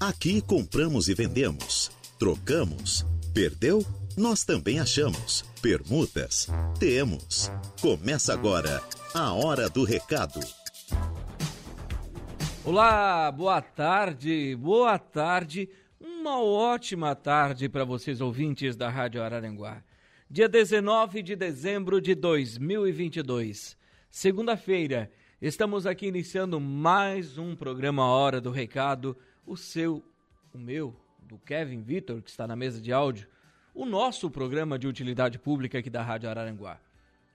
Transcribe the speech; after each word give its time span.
Aqui 0.00 0.40
compramos 0.40 1.08
e 1.08 1.14
vendemos, 1.14 1.90
trocamos, 2.18 3.04
perdeu? 3.34 3.84
Nós 4.16 4.44
também 4.44 4.80
achamos. 4.80 5.42
Permutas? 5.60 6.48
Temos. 6.78 7.52
Começa 7.82 8.32
agora 8.32 8.82
a 9.12 9.34
Hora 9.34 9.68
do 9.68 9.84
Recado. 9.84 10.40
Olá, 12.64 13.30
boa 13.30 13.60
tarde, 13.60 14.56
boa 14.56 14.98
tarde, 14.98 15.68
uma 16.00 16.42
ótima 16.42 17.14
tarde 17.14 17.68
para 17.68 17.84
vocês 17.84 18.22
ouvintes 18.22 18.74
da 18.76 18.88
Rádio 18.88 19.22
Araranguá. 19.22 19.84
Dia 20.30 20.48
19 20.48 21.22
de 21.22 21.36
dezembro 21.36 22.00
de 22.00 22.14
2022, 22.14 23.76
segunda-feira, 24.08 25.12
estamos 25.42 25.84
aqui 25.86 26.06
iniciando 26.06 26.58
mais 26.58 27.36
um 27.36 27.54
programa 27.54 28.06
Hora 28.06 28.40
do 28.40 28.50
Recado 28.50 29.14
o 29.46 29.56
seu, 29.56 30.02
o 30.52 30.58
meu, 30.58 30.94
do 31.22 31.38
Kevin 31.38 31.82
Vitor, 31.82 32.20
que 32.22 32.30
está 32.30 32.46
na 32.46 32.56
mesa 32.56 32.80
de 32.80 32.92
áudio, 32.92 33.28
o 33.74 33.86
nosso 33.86 34.30
programa 34.30 34.78
de 34.78 34.86
utilidade 34.86 35.38
pública 35.38 35.78
aqui 35.78 35.88
da 35.88 36.02
Rádio 36.02 36.28
Araranguá. 36.28 36.80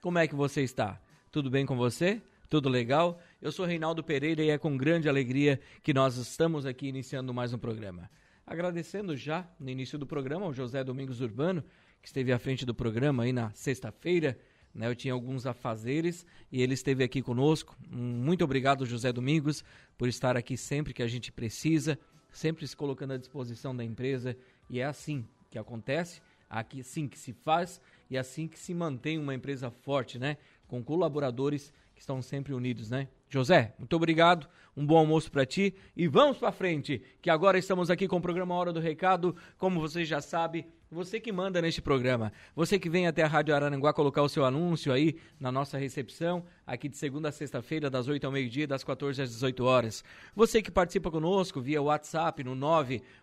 Como 0.00 0.18
é 0.18 0.26
que 0.28 0.34
você 0.34 0.62
está? 0.62 1.00
Tudo 1.32 1.50
bem 1.50 1.64
com 1.64 1.76
você? 1.76 2.20
Tudo 2.48 2.68
legal? 2.68 3.20
Eu 3.42 3.50
sou 3.50 3.66
Reinaldo 3.66 4.04
Pereira 4.04 4.42
e 4.42 4.50
é 4.50 4.58
com 4.58 4.76
grande 4.76 5.08
alegria 5.08 5.60
que 5.82 5.92
nós 5.92 6.16
estamos 6.16 6.64
aqui 6.64 6.86
iniciando 6.86 7.34
mais 7.34 7.52
um 7.52 7.58
programa. 7.58 8.08
Agradecendo 8.46 9.16
já 9.16 9.48
no 9.58 9.68
início 9.68 9.98
do 9.98 10.06
programa 10.06 10.46
ao 10.46 10.52
José 10.52 10.84
Domingos 10.84 11.20
Urbano, 11.20 11.64
que 12.00 12.06
esteve 12.06 12.32
à 12.32 12.38
frente 12.38 12.64
do 12.64 12.72
programa 12.72 13.24
aí 13.24 13.32
na 13.32 13.50
sexta-feira. 13.50 14.38
Né, 14.76 14.86
eu 14.86 14.94
tinha 14.94 15.14
alguns 15.14 15.46
afazeres 15.46 16.26
e 16.52 16.60
ele 16.60 16.74
esteve 16.74 17.02
aqui 17.02 17.22
conosco. 17.22 17.74
Muito 17.88 18.44
obrigado, 18.44 18.84
José 18.84 19.10
Domingos, 19.10 19.64
por 19.96 20.06
estar 20.06 20.36
aqui 20.36 20.54
sempre 20.54 20.92
que 20.92 21.02
a 21.02 21.08
gente 21.08 21.32
precisa, 21.32 21.98
sempre 22.30 22.66
se 22.68 22.76
colocando 22.76 23.14
à 23.14 23.16
disposição 23.16 23.74
da 23.74 23.82
empresa. 23.82 24.36
E 24.68 24.78
é 24.78 24.84
assim 24.84 25.24
que 25.50 25.58
acontece, 25.58 26.20
aqui 26.50 26.80
assim 26.80 27.08
que 27.08 27.18
se 27.18 27.32
faz 27.32 27.80
e 28.10 28.18
assim 28.18 28.46
que 28.46 28.58
se 28.58 28.74
mantém 28.74 29.18
uma 29.18 29.34
empresa 29.34 29.70
forte, 29.70 30.18
né? 30.18 30.36
Com 30.68 30.84
colaboradores 30.84 31.72
que 31.94 32.02
estão 32.02 32.20
sempre 32.20 32.52
unidos, 32.52 32.90
né? 32.90 33.08
José, 33.30 33.74
muito 33.78 33.96
obrigado, 33.96 34.46
um 34.76 34.84
bom 34.84 34.98
almoço 34.98 35.32
para 35.32 35.46
ti 35.46 35.74
e 35.96 36.06
vamos 36.06 36.36
para 36.36 36.52
frente, 36.52 37.02
que 37.22 37.30
agora 37.30 37.58
estamos 37.58 37.90
aqui 37.90 38.06
com 38.06 38.18
o 38.18 38.20
programa 38.20 38.54
Hora 38.54 38.74
do 38.74 38.78
Recado, 38.80 39.34
como 39.56 39.80
você 39.80 40.04
já 40.04 40.20
sabe, 40.20 40.66
você 40.90 41.18
que 41.18 41.32
manda 41.32 41.60
neste 41.60 41.82
programa, 41.82 42.32
você 42.54 42.78
que 42.78 42.88
vem 42.88 43.08
até 43.08 43.22
a 43.22 43.26
Rádio 43.26 43.54
Araranguá 43.54 43.92
colocar 43.92 44.22
o 44.22 44.28
seu 44.28 44.44
anúncio 44.44 44.92
aí 44.92 45.16
na 45.38 45.50
nossa 45.50 45.76
recepção, 45.76 46.44
aqui 46.64 46.88
de 46.88 46.96
segunda 46.96 47.28
a 47.28 47.32
sexta-feira, 47.32 47.90
das 47.90 48.06
8 48.06 48.24
ao 48.24 48.32
meio-dia, 48.32 48.68
das 48.68 48.84
14 48.84 49.20
às 49.20 49.30
18 49.30 49.64
horas. 49.64 50.04
Você 50.34 50.62
que 50.62 50.70
participa 50.70 51.10
conosco 51.10 51.60
via 51.60 51.82
WhatsApp 51.82 52.44
no 52.44 52.54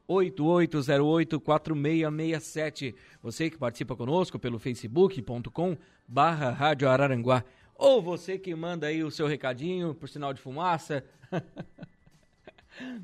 988084667. 0.07 2.93
Você 3.21 3.49
que 3.49 3.57
participa 3.57 3.95
conosco 3.95 4.37
pelo 4.37 4.59
facebook.com 4.59 5.77
barra 6.05 6.51
Rádio 6.51 6.89
Araranguá. 6.89 7.45
Ou 7.75 8.01
você 8.01 8.37
que 8.37 8.53
manda 8.53 8.87
aí 8.87 9.01
o 9.03 9.11
seu 9.11 9.25
recadinho 9.25 9.95
por 9.95 10.09
sinal 10.09 10.33
de 10.33 10.41
fumaça. 10.41 11.01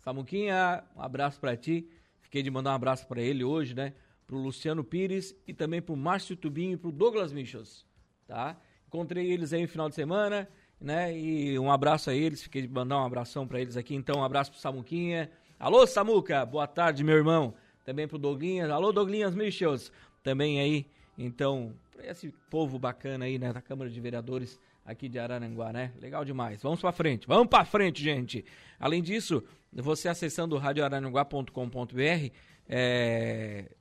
Samuquinha, 0.01 0.84
um 0.97 1.01
abraço 1.01 1.39
para 1.39 1.56
ti. 1.56 1.88
Fiquei 2.19 2.44
de 2.44 2.51
mandar 2.51 2.72
um 2.72 2.75
abraço 2.75 3.07
para 3.07 3.22
ele 3.22 3.41
hoje, 3.41 3.73
né? 3.73 3.94
Pro 4.28 4.38
Luciano 4.38 4.83
Pires 4.83 5.33
e 5.47 5.53
também 5.53 5.81
pro 5.81 5.95
Márcio 5.95 6.35
Tubinho 6.35 6.73
e 6.73 6.78
pro 6.78 6.91
Douglas 6.91 7.31
Michels, 7.31 7.85
tá? 8.28 8.57
Encontrei 8.85 9.31
eles 9.31 9.53
aí 9.53 9.62
no 9.62 9.67
final 9.67 9.88
de 9.88 9.95
semana, 9.95 10.45
né? 10.79 11.17
E 11.17 11.57
um 11.57 11.72
abraço 11.72 12.09
a 12.09 12.13
eles, 12.13 12.44
fiquei 12.44 12.62
de 12.63 12.67
mandar 12.67 12.97
um 12.97 13.06
abração 13.06 13.47
para 13.47 13.62
eles 13.62 13.78
aqui. 13.78 13.95
Então, 13.95 14.19
um 14.19 14.23
abraço 14.25 14.51
pro 14.51 14.59
Samuquinha. 14.59 15.31
Alô, 15.57 15.88
Samuca, 15.88 16.45
boa 16.45 16.67
tarde, 16.67 17.01
meu 17.01 17.16
irmão. 17.16 17.53
Também 17.85 18.09
pro 18.09 18.17
Douglinhas. 18.17 18.69
Alô, 18.69 18.91
Douglinhas 18.91 19.33
Michels, 19.33 19.89
também 20.22 20.59
aí. 20.59 20.85
Então, 21.17 21.73
pra 21.91 22.07
esse 22.07 22.29
povo 22.50 22.78
bacana 22.78 23.23
aí, 23.23 23.39
né, 23.39 23.53
da 23.53 23.62
Câmara 23.62 23.89
de 23.89 24.01
Vereadores 24.01 24.59
aqui 24.85 25.07
de 25.07 25.17
Araranguá, 25.19 25.71
né? 25.71 25.94
Legal 25.99 26.25
demais. 26.25 26.61
Vamos 26.61 26.81
para 26.81 26.91
frente. 26.91 27.27
Vamos 27.27 27.47
para 27.47 27.66
frente, 27.66 28.03
gente. 28.03 28.45
Além 28.79 29.01
disso, 29.01 29.44
você 29.71 30.09
acessando 30.09 30.57
radioararanguá.com.br, 30.57 32.31
é, 32.67 33.71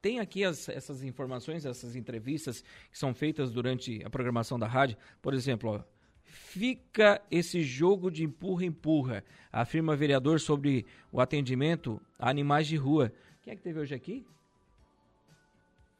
tem 0.00 0.20
aqui 0.20 0.44
as, 0.44 0.68
essas 0.68 1.02
informações, 1.02 1.64
essas 1.64 1.96
entrevistas 1.96 2.62
que 2.90 2.98
são 2.98 3.14
feitas 3.14 3.50
durante 3.50 4.02
a 4.04 4.10
programação 4.10 4.58
da 4.58 4.66
rádio. 4.66 4.96
Por 5.20 5.34
exemplo, 5.34 5.70
ó, 5.70 5.82
fica 6.24 7.20
esse 7.30 7.62
jogo 7.62 8.10
de 8.10 8.24
empurra-empurra, 8.24 9.24
afirma 9.50 9.96
vereador 9.96 10.40
sobre 10.40 10.86
o 11.10 11.20
atendimento 11.20 12.00
a 12.18 12.28
animais 12.28 12.66
de 12.66 12.76
rua. 12.76 13.12
Quem 13.42 13.52
é 13.52 13.56
que 13.56 13.62
teve 13.62 13.80
hoje 13.80 13.94
aqui? 13.94 14.26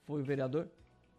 Foi 0.06 0.20
o 0.20 0.24
vereador? 0.24 0.68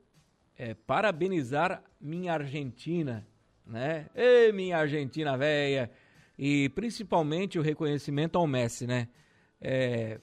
é, 0.57 0.73
parabenizar 0.73 1.83
minha 1.99 2.33
Argentina, 2.33 3.27
né? 3.65 4.09
Ei, 4.15 4.51
minha 4.51 4.77
Argentina 4.77 5.37
velha! 5.37 5.91
E 6.37 6.69
principalmente 6.69 7.59
o 7.59 7.61
reconhecimento 7.61 8.37
ao 8.37 8.47
Messi, 8.47 8.87
né? 8.87 9.07
É, 9.61 10.19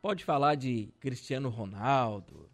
pode 0.00 0.24
falar 0.24 0.54
de 0.54 0.92
Cristiano 1.00 1.48
Ronaldo 1.48 2.48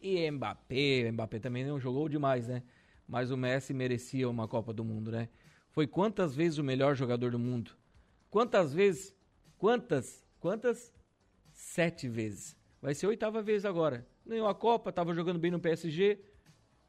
e 0.00 0.30
Mbappé. 0.30 1.08
O 1.08 1.12
Mbappé 1.12 1.38
também 1.38 1.64
não 1.64 1.80
jogou 1.80 2.08
demais, 2.08 2.48
né? 2.48 2.62
Mas 3.08 3.30
o 3.30 3.36
Messi 3.36 3.72
merecia 3.72 4.28
uma 4.28 4.46
Copa 4.46 4.72
do 4.72 4.84
Mundo, 4.84 5.10
né? 5.10 5.28
Foi 5.70 5.86
quantas 5.86 6.34
vezes 6.34 6.58
o 6.58 6.64
melhor 6.64 6.94
jogador 6.94 7.32
do 7.32 7.38
mundo? 7.38 7.72
Quantas 8.30 8.72
vezes? 8.72 9.14
Quantas? 9.58 10.24
Quantas? 10.38 10.92
Sete 11.52 12.08
vezes. 12.08 12.56
Vai 12.80 12.94
ser 12.94 13.06
a 13.06 13.08
oitava 13.08 13.42
vez 13.42 13.64
agora 13.64 14.06
ganhou 14.26 14.48
a 14.48 14.54
Copa, 14.54 14.90
estava 14.90 15.14
jogando 15.14 15.38
bem 15.38 15.50
no 15.50 15.60
PSG, 15.60 16.18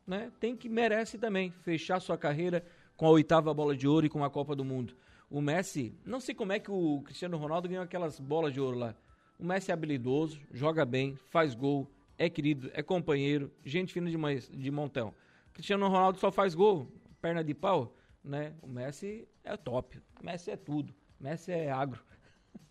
né? 0.07 0.31
Tem 0.39 0.55
que 0.55 0.69
merece 0.69 1.17
também 1.17 1.51
fechar 1.51 1.99
sua 1.99 2.17
carreira 2.17 2.65
com 2.95 3.05
a 3.05 3.09
oitava 3.09 3.53
bola 3.53 3.75
de 3.75 3.87
ouro 3.87 4.05
e 4.05 4.09
com 4.09 4.23
a 4.23 4.29
Copa 4.29 4.55
do 4.55 4.63
Mundo. 4.63 4.95
O 5.35 5.41
Messi, 5.41 5.93
não 6.05 6.21
sei 6.21 6.33
como 6.33 6.53
é 6.53 6.59
que 6.59 6.71
o 6.71 7.01
Cristiano 7.01 7.35
Ronaldo 7.35 7.67
ganhou 7.67 7.83
aquelas 7.83 8.21
bolas 8.21 8.53
de 8.53 8.61
ouro 8.61 8.77
lá. 8.77 8.95
O 9.37 9.45
Messi 9.45 9.69
é 9.69 9.73
habilidoso, 9.73 10.39
joga 10.49 10.85
bem, 10.85 11.17
faz 11.29 11.53
gol, 11.53 11.91
é 12.17 12.29
querido, 12.29 12.71
é 12.73 12.81
companheiro, 12.81 13.51
gente 13.61 13.91
fina 13.91 14.09
de, 14.09 14.17
de 14.49 14.71
montão. 14.71 15.13
O 15.49 15.51
Cristiano 15.51 15.89
Ronaldo 15.89 16.19
só 16.19 16.31
faz 16.31 16.55
gol, 16.55 16.89
perna 17.21 17.43
de 17.43 17.53
pau, 17.53 17.93
né? 18.23 18.53
O 18.61 18.67
Messi 18.69 19.27
é 19.43 19.57
top. 19.57 20.01
O 20.21 20.25
Messi 20.25 20.51
é 20.51 20.55
tudo. 20.55 20.95
O 21.19 21.23
Messi 21.25 21.51
é 21.51 21.69
agro. 21.69 22.01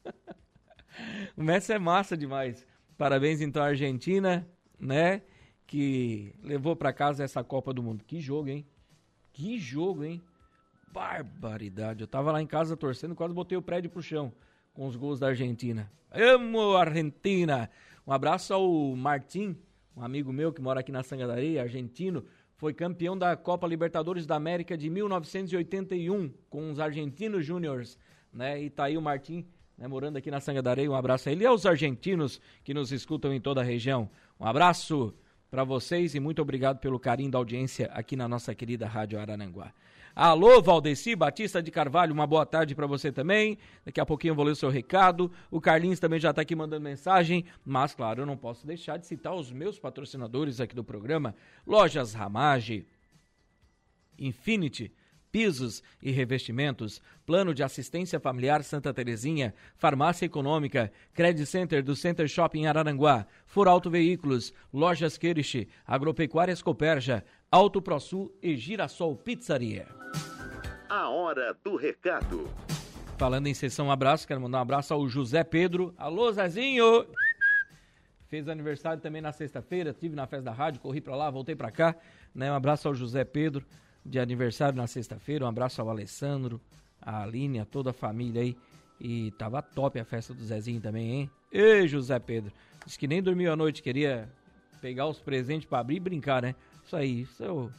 o 1.36 1.42
Messi 1.42 1.70
é 1.74 1.78
massa 1.78 2.16
demais. 2.16 2.66
Parabéns 2.96 3.42
então 3.42 3.62
à 3.62 3.66
Argentina, 3.66 4.48
né? 4.80 5.20
Que 5.66 6.34
levou 6.42 6.74
para 6.74 6.94
casa 6.94 7.24
essa 7.24 7.44
Copa 7.44 7.74
do 7.74 7.82
Mundo. 7.82 8.02
Que 8.06 8.22
jogo, 8.22 8.48
hein? 8.48 8.66
Que 9.34 9.58
jogo, 9.58 10.02
hein? 10.02 10.22
Barbaridade. 10.94 12.02
Eu 12.02 12.06
tava 12.06 12.30
lá 12.30 12.40
em 12.40 12.46
casa 12.46 12.76
torcendo, 12.76 13.16
quase 13.16 13.34
botei 13.34 13.58
o 13.58 13.62
prédio 13.62 13.90
pro 13.90 14.00
chão 14.00 14.32
com 14.72 14.86
os 14.86 14.94
gols 14.94 15.18
da 15.18 15.26
Argentina. 15.26 15.90
Amo 16.12 16.76
Argentina! 16.76 17.68
Um 18.06 18.12
abraço 18.12 18.54
ao 18.54 18.94
Martim, 18.94 19.56
um 19.96 20.04
amigo 20.04 20.32
meu 20.32 20.52
que 20.52 20.62
mora 20.62 20.78
aqui 20.78 20.92
na 20.92 21.02
Sangadaria, 21.02 21.62
argentino. 21.62 22.24
Foi 22.56 22.72
campeão 22.72 23.18
da 23.18 23.36
Copa 23.36 23.66
Libertadores 23.66 24.24
da 24.24 24.36
América 24.36 24.78
de 24.78 24.88
1981 24.88 26.32
com 26.48 26.70
os 26.70 26.78
Argentinos 26.78 27.44
Júniors, 27.44 27.98
né? 28.32 28.62
E 28.62 28.70
tá 28.70 28.84
aí 28.84 28.96
o 28.96 29.02
Martim 29.02 29.44
né, 29.76 29.88
morando 29.88 30.16
aqui 30.16 30.30
na 30.30 30.38
Sanga 30.38 30.62
da 30.62 30.70
Areia. 30.70 30.88
Um 30.88 30.94
abraço 30.94 31.28
a 31.28 31.32
ele 31.32 31.42
e 31.42 31.46
aos 31.46 31.66
argentinos 31.66 32.40
que 32.62 32.72
nos 32.72 32.92
escutam 32.92 33.34
em 33.34 33.40
toda 33.40 33.60
a 33.60 33.64
região. 33.64 34.08
Um 34.38 34.46
abraço 34.46 35.12
para 35.54 35.62
vocês 35.62 36.16
e 36.16 36.18
muito 36.18 36.42
obrigado 36.42 36.80
pelo 36.80 36.98
carinho 36.98 37.30
da 37.30 37.38
audiência 37.38 37.86
aqui 37.94 38.16
na 38.16 38.26
nossa 38.26 38.52
querida 38.56 38.88
Rádio 38.88 39.20
Arananguá. 39.20 39.72
Alô, 40.12 40.60
Valdeci 40.60 41.14
Batista 41.14 41.62
de 41.62 41.70
Carvalho, 41.70 42.12
uma 42.12 42.26
boa 42.26 42.44
tarde 42.44 42.74
para 42.74 42.88
você 42.88 43.12
também. 43.12 43.56
Daqui 43.84 44.00
a 44.00 44.04
pouquinho 44.04 44.32
eu 44.32 44.34
vou 44.34 44.44
ler 44.44 44.50
o 44.50 44.56
seu 44.56 44.68
recado. 44.68 45.30
O 45.52 45.60
Carlinhos 45.60 46.00
também 46.00 46.18
já 46.18 46.30
está 46.30 46.42
aqui 46.42 46.56
mandando 46.56 46.82
mensagem, 46.82 47.44
mas 47.64 47.94
claro, 47.94 48.22
eu 48.22 48.26
não 48.26 48.36
posso 48.36 48.66
deixar 48.66 48.96
de 48.96 49.06
citar 49.06 49.32
os 49.32 49.52
meus 49.52 49.78
patrocinadores 49.78 50.60
aqui 50.60 50.74
do 50.74 50.82
programa: 50.82 51.36
Lojas 51.64 52.14
Ramage, 52.14 52.84
Infinity, 54.18 54.92
pisos 55.34 55.82
e 56.00 56.12
revestimentos, 56.12 57.02
plano 57.26 57.52
de 57.52 57.64
assistência 57.64 58.20
familiar 58.20 58.62
Santa 58.62 58.94
Terezinha, 58.94 59.52
farmácia 59.74 60.24
econômica, 60.24 60.92
Credit 61.12 61.44
Center 61.44 61.82
do 61.82 61.96
Center 61.96 62.28
Shopping 62.28 62.66
Araranguá, 62.66 63.26
Furauto 63.44 63.90
Veículos, 63.90 64.54
Lojas 64.72 65.18
Queriche, 65.18 65.68
Agropecuárias 65.84 66.62
Coperja, 66.62 67.24
Auto 67.50 67.82
ProSul 67.82 68.32
e 68.40 68.54
Girassol 68.54 69.16
Pizzaria. 69.16 69.88
A 70.88 71.08
hora 71.08 71.52
do 71.64 71.74
recado. 71.74 72.48
Falando 73.18 73.48
em 73.48 73.54
sessão 73.54 73.90
abraço, 73.90 74.28
quero 74.28 74.40
mandar 74.40 74.58
um 74.58 74.62
abraço 74.62 74.94
ao 74.94 75.08
José 75.08 75.42
Pedro. 75.42 75.92
Alô, 75.98 76.30
Zezinho! 76.30 77.06
Fez 78.28 78.48
aniversário 78.48 79.02
também 79.02 79.20
na 79.20 79.32
sexta-feira, 79.32 79.92
tive 79.92 80.14
na 80.14 80.28
festa 80.28 80.44
da 80.44 80.52
rádio, 80.52 80.80
corri 80.80 81.00
para 81.00 81.16
lá, 81.16 81.28
voltei 81.28 81.56
para 81.56 81.72
cá. 81.72 81.96
Né? 82.32 82.52
Um 82.52 82.54
abraço 82.54 82.86
ao 82.86 82.94
José 82.94 83.24
Pedro 83.24 83.66
de 84.04 84.18
aniversário 84.18 84.76
na 84.76 84.86
sexta-feira. 84.86 85.44
Um 85.44 85.48
abraço 85.48 85.80
ao 85.80 85.88
Alessandro, 85.88 86.60
a 87.00 87.22
Aline, 87.22 87.58
a 87.58 87.64
toda 87.64 87.90
a 87.90 87.92
família 87.92 88.42
aí. 88.42 88.56
E 89.00 89.32
tava 89.32 89.60
top 89.60 89.98
a 89.98 90.04
festa 90.04 90.32
do 90.32 90.44
Zezinho 90.44 90.80
também, 90.80 91.10
hein? 91.10 91.30
Ei, 91.50 91.88
José 91.88 92.18
Pedro. 92.18 92.52
Disse 92.84 92.98
que 92.98 93.06
nem 93.06 93.22
dormiu 93.22 93.52
à 93.52 93.56
noite, 93.56 93.82
queria 93.82 94.28
pegar 94.80 95.06
os 95.06 95.18
presentes 95.18 95.68
para 95.68 95.78
abrir 95.78 95.96
e 95.96 96.00
brincar, 96.00 96.42
né? 96.42 96.54
Isso 96.84 96.96
aí, 96.96 97.22
isso, 97.22 97.72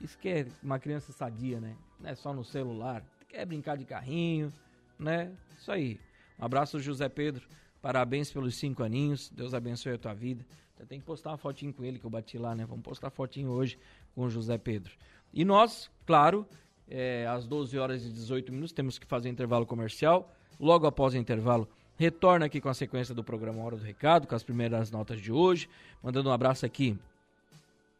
isso 0.00 0.18
que 0.18 0.28
é 0.28 0.46
uma 0.62 0.78
criança 0.78 1.12
sadia, 1.12 1.60
né? 1.60 1.74
Não 1.98 2.10
é 2.10 2.14
só 2.14 2.32
no 2.32 2.44
celular. 2.44 3.02
Quer 3.28 3.46
brincar 3.46 3.76
de 3.76 3.84
carrinho, 3.84 4.52
né? 4.98 5.32
Isso 5.58 5.72
aí. 5.72 5.98
Um 6.38 6.44
abraço, 6.44 6.78
José 6.78 7.08
Pedro. 7.08 7.46
Parabéns 7.80 8.30
pelos 8.30 8.56
cinco 8.56 8.82
aninhos. 8.82 9.30
Deus 9.30 9.54
abençoe 9.54 9.94
a 9.94 9.98
tua 9.98 10.14
vida. 10.14 10.44
Você 10.76 10.86
tem 10.86 10.98
que 10.98 11.06
postar 11.06 11.30
uma 11.30 11.38
fotinho 11.38 11.72
com 11.72 11.84
ele 11.84 11.98
que 11.98 12.04
eu 12.04 12.10
bati 12.10 12.38
lá, 12.38 12.54
né? 12.54 12.64
Vamos 12.64 12.82
postar 12.82 13.10
fotinho 13.10 13.50
hoje 13.50 13.78
com 14.14 14.22
o 14.22 14.30
José 14.30 14.56
Pedro. 14.56 14.92
E 15.32 15.44
nós, 15.44 15.90
claro, 16.06 16.46
é, 16.88 17.26
às 17.26 17.46
12 17.46 17.78
horas 17.78 18.04
e 18.04 18.10
18 18.10 18.52
minutos, 18.52 18.72
temos 18.72 18.98
que 18.98 19.06
fazer 19.06 19.28
intervalo 19.28 19.64
comercial. 19.64 20.32
Logo 20.58 20.86
após 20.86 21.14
o 21.14 21.16
intervalo, 21.16 21.68
retorna 21.96 22.46
aqui 22.46 22.60
com 22.60 22.68
a 22.68 22.74
sequência 22.74 23.14
do 23.14 23.22
programa 23.22 23.62
Hora 23.62 23.76
do 23.76 23.84
Recado, 23.84 24.26
com 24.26 24.34
as 24.34 24.42
primeiras 24.42 24.90
notas 24.90 25.20
de 25.20 25.30
hoje. 25.30 25.68
Mandando 26.02 26.28
um 26.28 26.32
abraço 26.32 26.66
aqui 26.66 26.98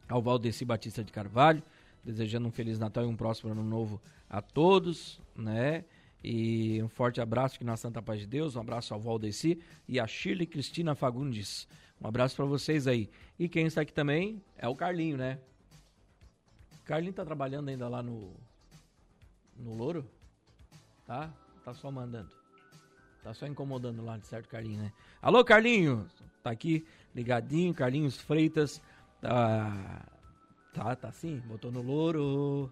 ao 0.09 0.21
Valdeci 0.21 0.65
Batista 0.65 1.03
de 1.03 1.11
Carvalho, 1.11 1.63
desejando 2.03 2.47
um 2.47 2.51
Feliz 2.51 2.77
Natal 2.77 3.05
e 3.05 3.07
um 3.07 3.15
próximo 3.15 3.51
ano 3.51 3.63
novo 3.63 4.01
a 4.29 4.41
todos, 4.41 5.19
né? 5.35 5.85
E 6.23 6.81
um 6.83 6.89
forte 6.89 7.19
abraço 7.19 7.55
aqui 7.55 7.63
na 7.63 7.77
Santa 7.77 8.01
Paz 8.01 8.19
de 8.19 8.27
Deus, 8.27 8.55
um 8.55 8.59
abraço 8.59 8.93
ao 8.93 8.99
Valdeci 8.99 9.59
e 9.87 9.99
a 9.99 10.05
Shirley 10.05 10.45
Cristina 10.45 10.93
Fagundes. 10.93 11.67
Um 11.99 12.07
abraço 12.07 12.35
para 12.35 12.45
vocês 12.45 12.87
aí. 12.87 13.09
E 13.39 13.47
quem 13.47 13.65
está 13.65 13.81
aqui 13.81 13.93
também 13.93 14.41
é 14.57 14.67
o 14.67 14.75
Carlinho, 14.75 15.17
né? 15.17 15.39
Carlinho 16.85 17.13
tá 17.13 17.23
trabalhando 17.23 17.69
ainda 17.69 17.87
lá 17.87 18.01
no. 18.01 18.33
No 19.55 19.73
Louro? 19.73 20.05
Tá? 21.05 21.31
Tá 21.63 21.73
só 21.73 21.91
mandando. 21.91 22.31
Tá 23.23 23.33
só 23.33 23.45
incomodando 23.45 24.03
lá, 24.03 24.17
de 24.17 24.25
certo, 24.25 24.49
Carlinho, 24.49 24.81
né? 24.81 24.91
Alô, 25.21 25.43
Carlinho! 25.45 26.07
Tá 26.41 26.49
aqui, 26.49 26.85
ligadinho, 27.13 27.73
Carlinhos 27.73 28.19
Freitas. 28.19 28.81
Tá. 29.21 30.05
Tá, 30.73 30.95
tá 30.95 31.11
sim, 31.11 31.39
botou 31.45 31.71
no 31.71 31.81
Louro. 31.81 32.71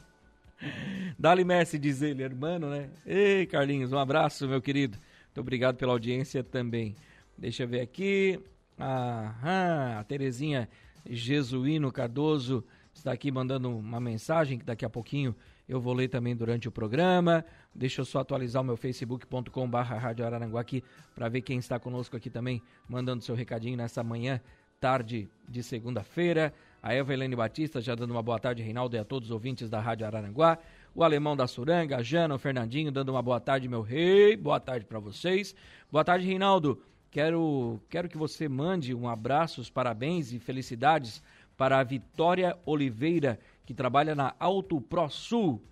Dali 1.18 1.44
Messi, 1.44 1.78
diz 1.78 2.02
ele, 2.02 2.22
hermano, 2.22 2.70
né? 2.70 2.90
Ei, 3.04 3.46
Carlinhos, 3.46 3.92
um 3.92 3.98
abraço, 3.98 4.46
meu 4.46 4.62
querido. 4.62 4.96
Muito 5.26 5.40
obrigado 5.40 5.76
pela 5.76 5.92
audiência 5.92 6.44
também. 6.44 6.94
Deixa 7.36 7.64
eu 7.64 7.68
ver 7.68 7.80
aqui. 7.80 8.38
Aham, 8.78 9.98
a 9.98 10.04
Terezinha 10.04 10.68
Jesuíno 11.04 11.90
Cardoso 11.90 12.64
está 12.92 13.12
aqui 13.12 13.30
mandando 13.30 13.70
uma 13.76 14.00
mensagem 14.00 14.58
que 14.58 14.64
daqui 14.64 14.84
a 14.84 14.90
pouquinho 14.90 15.34
eu 15.68 15.80
vou 15.80 15.94
ler 15.94 16.08
também 16.08 16.36
durante 16.36 16.68
o 16.68 16.72
programa. 16.72 17.44
Deixa 17.74 18.00
eu 18.00 18.04
só 18.04 18.20
atualizar 18.20 18.62
o 18.62 18.64
meu 18.64 18.76
facebook.com 18.76 19.68
barra 19.68 19.96
Araranguá 19.96 20.60
aqui 20.60 20.82
para 21.14 21.28
ver 21.28 21.40
quem 21.40 21.58
está 21.58 21.78
conosco 21.78 22.16
aqui 22.16 22.28
também, 22.28 22.62
mandando 22.88 23.24
seu 23.24 23.34
recadinho 23.34 23.76
nessa 23.76 24.02
manhã, 24.02 24.40
tarde 24.78 25.28
de 25.48 25.62
segunda-feira. 25.62 26.52
A 26.82 26.92
Eva 26.92 27.12
Helene 27.12 27.36
Batista 27.36 27.80
já 27.80 27.94
dando 27.94 28.10
uma 28.10 28.22
boa 28.22 28.38
tarde, 28.38 28.62
Reinaldo, 28.62 28.96
e 28.96 28.98
a 28.98 29.04
todos 29.04 29.28
os 29.28 29.32
ouvintes 29.32 29.70
da 29.70 29.80
Rádio 29.80 30.04
Araranguá. 30.04 30.58
O 30.94 31.02
Alemão 31.04 31.36
da 31.36 31.46
Suranga, 31.46 31.98
a 31.98 32.02
Jana, 32.02 32.34
o 32.34 32.38
Fernandinho, 32.38 32.90
dando 32.90 33.10
uma 33.10 33.22
boa 33.22 33.40
tarde, 33.40 33.68
meu 33.68 33.82
rei. 33.82 34.36
Boa 34.36 34.58
tarde 34.58 34.84
para 34.84 34.98
vocês. 34.98 35.54
Boa 35.90 36.04
tarde, 36.04 36.26
Reinaldo. 36.26 36.82
Quero, 37.12 37.78
quero 37.88 38.08
que 38.08 38.16
você 38.16 38.48
mande 38.48 38.94
um 38.94 39.06
abraço, 39.06 39.60
os 39.60 39.70
parabéns 39.70 40.32
e 40.32 40.38
felicidades 40.38 41.22
para 41.62 41.78
a 41.78 41.84
Vitória 41.84 42.58
Oliveira, 42.66 43.38
que 43.64 43.72
trabalha 43.72 44.16
na 44.16 44.34
Auto 44.40 44.80
Pro 44.80 45.08
Sul. 45.08 45.62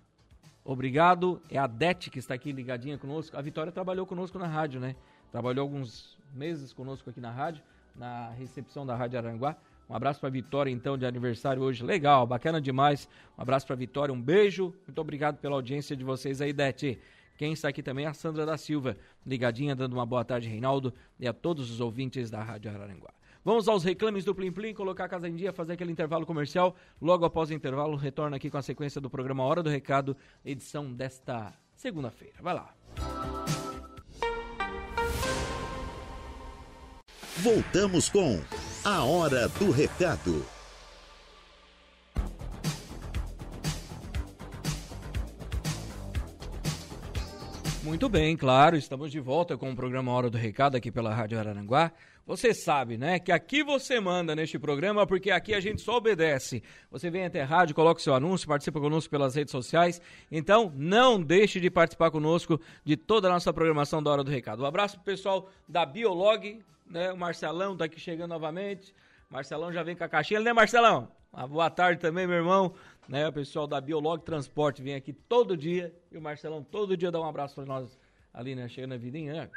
Obrigado. 0.63 1.41
É 1.49 1.57
a 1.57 1.67
Dete 1.67 2.09
que 2.09 2.17
está 2.17 2.33
aqui 2.33 2.53
ligadinha 2.53 2.97
conosco. 2.97 3.35
A 3.35 3.41
Vitória 3.41 3.73
trabalhou 3.73 4.05
conosco 4.05 4.39
na 4.39 4.47
rádio, 4.47 4.79
né? 4.79 4.95
Trabalhou 5.33 5.63
alguns 5.63 6.17
meses 6.33 6.71
conosco 6.71 7.09
aqui 7.09 7.19
na 7.19 7.29
rádio, 7.29 7.61
na 7.93 8.29
recepção 8.29 8.85
da 8.85 8.95
Rádio 8.95 9.19
Aranguá. 9.19 9.57
Um 9.89 9.93
abraço 9.93 10.21
para 10.21 10.29
Vitória, 10.29 10.71
então, 10.71 10.97
de 10.97 11.05
aniversário 11.05 11.61
hoje. 11.61 11.83
Legal, 11.83 12.25
bacana 12.25 12.61
demais. 12.61 13.09
Um 13.37 13.41
abraço 13.41 13.67
para 13.67 13.75
Vitória, 13.75 14.13
um 14.13 14.21
beijo. 14.21 14.73
Muito 14.87 15.01
obrigado 15.01 15.39
pela 15.39 15.55
audiência 15.55 15.93
de 15.93 16.05
vocês 16.05 16.39
aí, 16.39 16.53
Dete. 16.53 17.01
Quem 17.37 17.51
está 17.51 17.67
aqui 17.67 17.83
também 17.83 18.05
é 18.05 18.07
a 18.07 18.13
Sandra 18.13 18.45
da 18.45 18.55
Silva, 18.55 18.95
ligadinha, 19.25 19.75
dando 19.75 19.91
uma 19.91 20.05
boa 20.05 20.23
tarde, 20.23 20.47
Reinaldo, 20.47 20.93
e 21.19 21.27
a 21.27 21.33
todos 21.33 21.69
os 21.69 21.81
ouvintes 21.81 22.31
da 22.31 22.41
Rádio 22.41 22.71
Araranguá. 22.71 23.11
Vamos 23.43 23.67
aos 23.67 23.83
reclames 23.83 24.23
do 24.23 24.35
Plim 24.35 24.51
Plim, 24.51 24.73
colocar 24.73 25.05
a 25.05 25.09
casa 25.09 25.27
em 25.27 25.35
dia, 25.35 25.51
fazer 25.51 25.73
aquele 25.73 25.91
intervalo 25.91 26.27
comercial. 26.27 26.75
Logo 27.01 27.25
após 27.25 27.49
o 27.49 27.53
intervalo, 27.53 27.95
retorno 27.95 28.35
aqui 28.35 28.51
com 28.51 28.57
a 28.57 28.61
sequência 28.61 29.01
do 29.01 29.09
programa 29.09 29.43
Hora 29.43 29.63
do 29.63 29.69
Recado, 29.69 30.15
edição 30.45 30.93
desta 30.93 31.51
segunda-feira. 31.75 32.35
Vai 32.39 32.53
lá. 32.53 32.73
Voltamos 37.37 38.09
com 38.09 38.39
a 38.85 39.03
Hora 39.03 39.47
do 39.47 39.71
Recado. 39.71 40.60
Muito 47.83 48.07
bem, 48.07 48.37
claro, 48.37 48.75
estamos 48.75 49.11
de 49.11 49.19
volta 49.19 49.57
com 49.57 49.71
o 49.71 49.75
programa 49.75 50.11
Hora 50.11 50.29
do 50.29 50.37
Recado 50.37 50.77
aqui 50.77 50.91
pela 50.91 51.11
Rádio 51.11 51.39
Araranguá. 51.39 51.91
Você 52.27 52.53
sabe, 52.53 52.95
né, 52.95 53.17
que 53.17 53.31
aqui 53.31 53.63
você 53.63 53.99
manda 53.99 54.35
neste 54.35 54.59
programa, 54.59 55.07
porque 55.07 55.31
aqui 55.31 55.51
a 55.51 55.59
gente 55.59 55.81
só 55.81 55.97
obedece. 55.97 56.61
Você 56.91 57.09
vem 57.09 57.25
até 57.25 57.41
a 57.41 57.45
rádio, 57.45 57.73
coloca 57.73 57.99
o 57.99 58.03
seu 58.03 58.13
anúncio, 58.13 58.47
participa 58.47 58.79
conosco 58.79 59.09
pelas 59.09 59.33
redes 59.33 59.51
sociais. 59.51 59.99
Então, 60.31 60.71
não 60.75 61.19
deixe 61.19 61.59
de 61.59 61.71
participar 61.71 62.11
conosco 62.11 62.61
de 62.85 62.95
toda 62.95 63.27
a 63.27 63.31
nossa 63.31 63.51
programação 63.51 64.01
da 64.01 64.11
Hora 64.11 64.23
do 64.23 64.29
Recado. 64.29 64.61
Um 64.61 64.67
abraço 64.67 64.97
pro 64.97 65.05
pessoal 65.05 65.49
da 65.67 65.83
Biolog, 65.83 66.63
né, 66.87 67.11
o 67.11 67.17
Marcelão 67.17 67.75
tá 67.75 67.85
aqui 67.85 67.99
chegando 67.99 68.29
novamente. 68.29 68.93
Marcelão 69.27 69.73
já 69.73 69.81
vem 69.81 69.95
com 69.95 70.03
a 70.03 70.09
caixinha, 70.09 70.39
né, 70.39 70.53
Marcelão? 70.53 71.11
Uma 71.33 71.47
boa 71.47 71.69
tarde 71.69 71.99
também, 71.99 72.27
meu 72.27 72.35
irmão. 72.35 72.75
Né, 73.11 73.27
o 73.27 73.33
pessoal 73.33 73.67
da 73.67 73.81
Biolog 73.81 74.23
Transporte 74.23 74.81
vem 74.81 74.95
aqui 74.95 75.11
todo 75.11 75.57
dia. 75.57 75.93
E 76.09 76.17
o 76.17 76.21
Marcelão 76.21 76.63
todo 76.63 76.95
dia 76.95 77.11
dá 77.11 77.19
um 77.19 77.27
abraço 77.27 77.55
para 77.55 77.65
nós 77.65 77.99
ali, 78.33 78.55
né? 78.55 78.69
Chegando 78.69 78.91
na 78.91 78.97
vidinha, 78.97 79.33
né? 79.33 79.49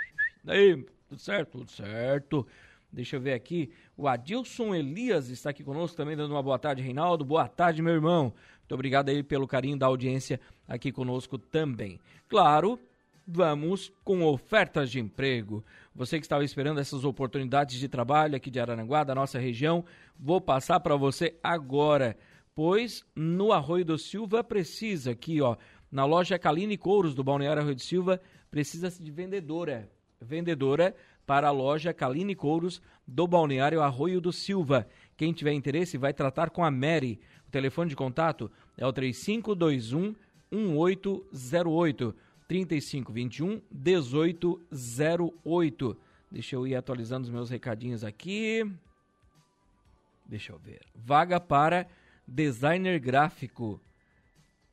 Daí, 0.42 0.84
tudo 1.08 1.20
certo? 1.20 1.58
Tudo 1.58 1.70
certo. 1.70 2.44
Deixa 2.90 3.14
eu 3.14 3.20
ver 3.20 3.32
aqui. 3.32 3.70
O 3.96 4.08
Adilson 4.08 4.74
Elias 4.74 5.28
está 5.28 5.50
aqui 5.50 5.62
conosco 5.62 5.96
também, 5.96 6.16
dando 6.16 6.32
uma 6.32 6.42
boa 6.42 6.58
tarde, 6.58 6.82
Reinaldo. 6.82 7.24
Boa 7.24 7.46
tarde, 7.46 7.80
meu 7.80 7.94
irmão. 7.94 8.34
Muito 8.58 8.74
obrigado 8.74 9.10
aí 9.10 9.22
pelo 9.22 9.46
carinho 9.46 9.78
da 9.78 9.86
audiência 9.86 10.40
aqui 10.66 10.90
conosco 10.90 11.38
também. 11.38 12.00
Claro, 12.28 12.76
vamos 13.24 13.92
com 14.02 14.24
ofertas 14.24 14.90
de 14.90 14.98
emprego. 14.98 15.64
Você 15.94 16.18
que 16.18 16.24
estava 16.24 16.42
esperando 16.44 16.80
essas 16.80 17.04
oportunidades 17.04 17.78
de 17.78 17.88
trabalho 17.88 18.34
aqui 18.34 18.50
de 18.50 18.58
Araranguá, 18.58 19.04
da 19.04 19.14
nossa 19.14 19.38
região, 19.38 19.84
vou 20.18 20.40
passar 20.40 20.80
para 20.80 20.96
você 20.96 21.38
agora. 21.40 22.16
Pois 22.54 23.04
no 23.16 23.52
Arroio 23.52 23.84
do 23.84 23.98
Silva 23.98 24.44
precisa 24.44 25.10
aqui, 25.10 25.40
ó, 25.40 25.56
na 25.90 26.04
loja 26.04 26.38
Caline 26.38 26.76
Couros 26.76 27.12
do 27.14 27.24
Balneário 27.24 27.60
Arroio 27.60 27.74
do 27.74 27.82
Silva, 27.82 28.20
precisa-se 28.50 29.02
de 29.02 29.10
vendedora. 29.10 29.90
Vendedora 30.20 30.94
para 31.26 31.48
a 31.48 31.50
loja 31.50 31.92
Caline 31.92 32.36
Couros 32.36 32.80
do 33.06 33.26
Balneário 33.26 33.82
Arroio 33.82 34.20
do 34.20 34.32
Silva. 34.32 34.88
Quem 35.16 35.32
tiver 35.32 35.52
interesse 35.52 35.98
vai 35.98 36.12
tratar 36.12 36.50
com 36.50 36.64
a 36.64 36.70
Mary. 36.70 37.18
O 37.48 37.50
telefone 37.50 37.90
de 37.90 37.96
contato 37.96 38.48
é 38.76 38.86
o 38.86 38.92
3521 38.92 40.14
1808 40.52 42.14
3521 42.46 43.60
1808. 43.70 45.96
Deixa 46.30 46.54
eu 46.56 46.66
ir 46.66 46.76
atualizando 46.76 47.24
os 47.24 47.30
meus 47.30 47.48
recadinhos 47.50 48.04
aqui. 48.04 48.70
Deixa 50.26 50.52
eu 50.52 50.58
ver. 50.58 50.80
Vaga 50.94 51.40
para 51.40 51.86
designer 52.26 52.98
gráfico. 52.98 53.80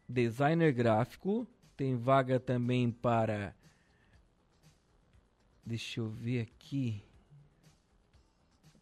Designer 0.08 0.72
gráfico. 0.74 1.48
Tem 1.76 1.96
vaga 1.96 2.40
também 2.40 2.92
para 2.92 3.56
Deixa 5.66 6.00
eu 6.00 6.10
ver 6.10 6.42
aqui. 6.42 7.04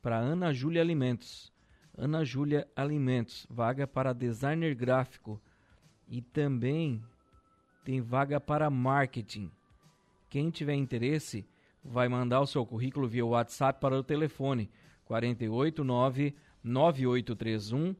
Para 0.01 0.17
Ana 0.17 0.53
Júlia 0.53 0.81
Alimentos. 0.81 1.51
Ana 1.95 2.23
Júlia 2.23 2.65
Alimentos, 2.75 3.45
vaga 3.49 3.85
para 3.85 4.13
designer 4.13 4.73
gráfico 4.73 5.41
e 6.07 6.21
também 6.21 7.03
tem 7.83 7.99
vaga 7.99 8.39
para 8.39 8.69
marketing. 8.69 9.51
Quem 10.29 10.49
tiver 10.49 10.75
interesse, 10.75 11.45
vai 11.83 12.07
mandar 12.07 12.39
o 12.39 12.47
seu 12.47 12.65
currículo 12.65 13.05
via 13.05 13.25
WhatsApp 13.25 13.81
para 13.81 13.99
o 13.99 14.03
telefone 14.03 14.69
489 15.05 16.33
9831 16.63 17.95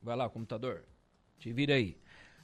Vai 0.00 0.14
lá, 0.14 0.30
computador. 0.30 0.84
Te 1.36 1.52
vira 1.52 1.74
aí. 1.74 1.98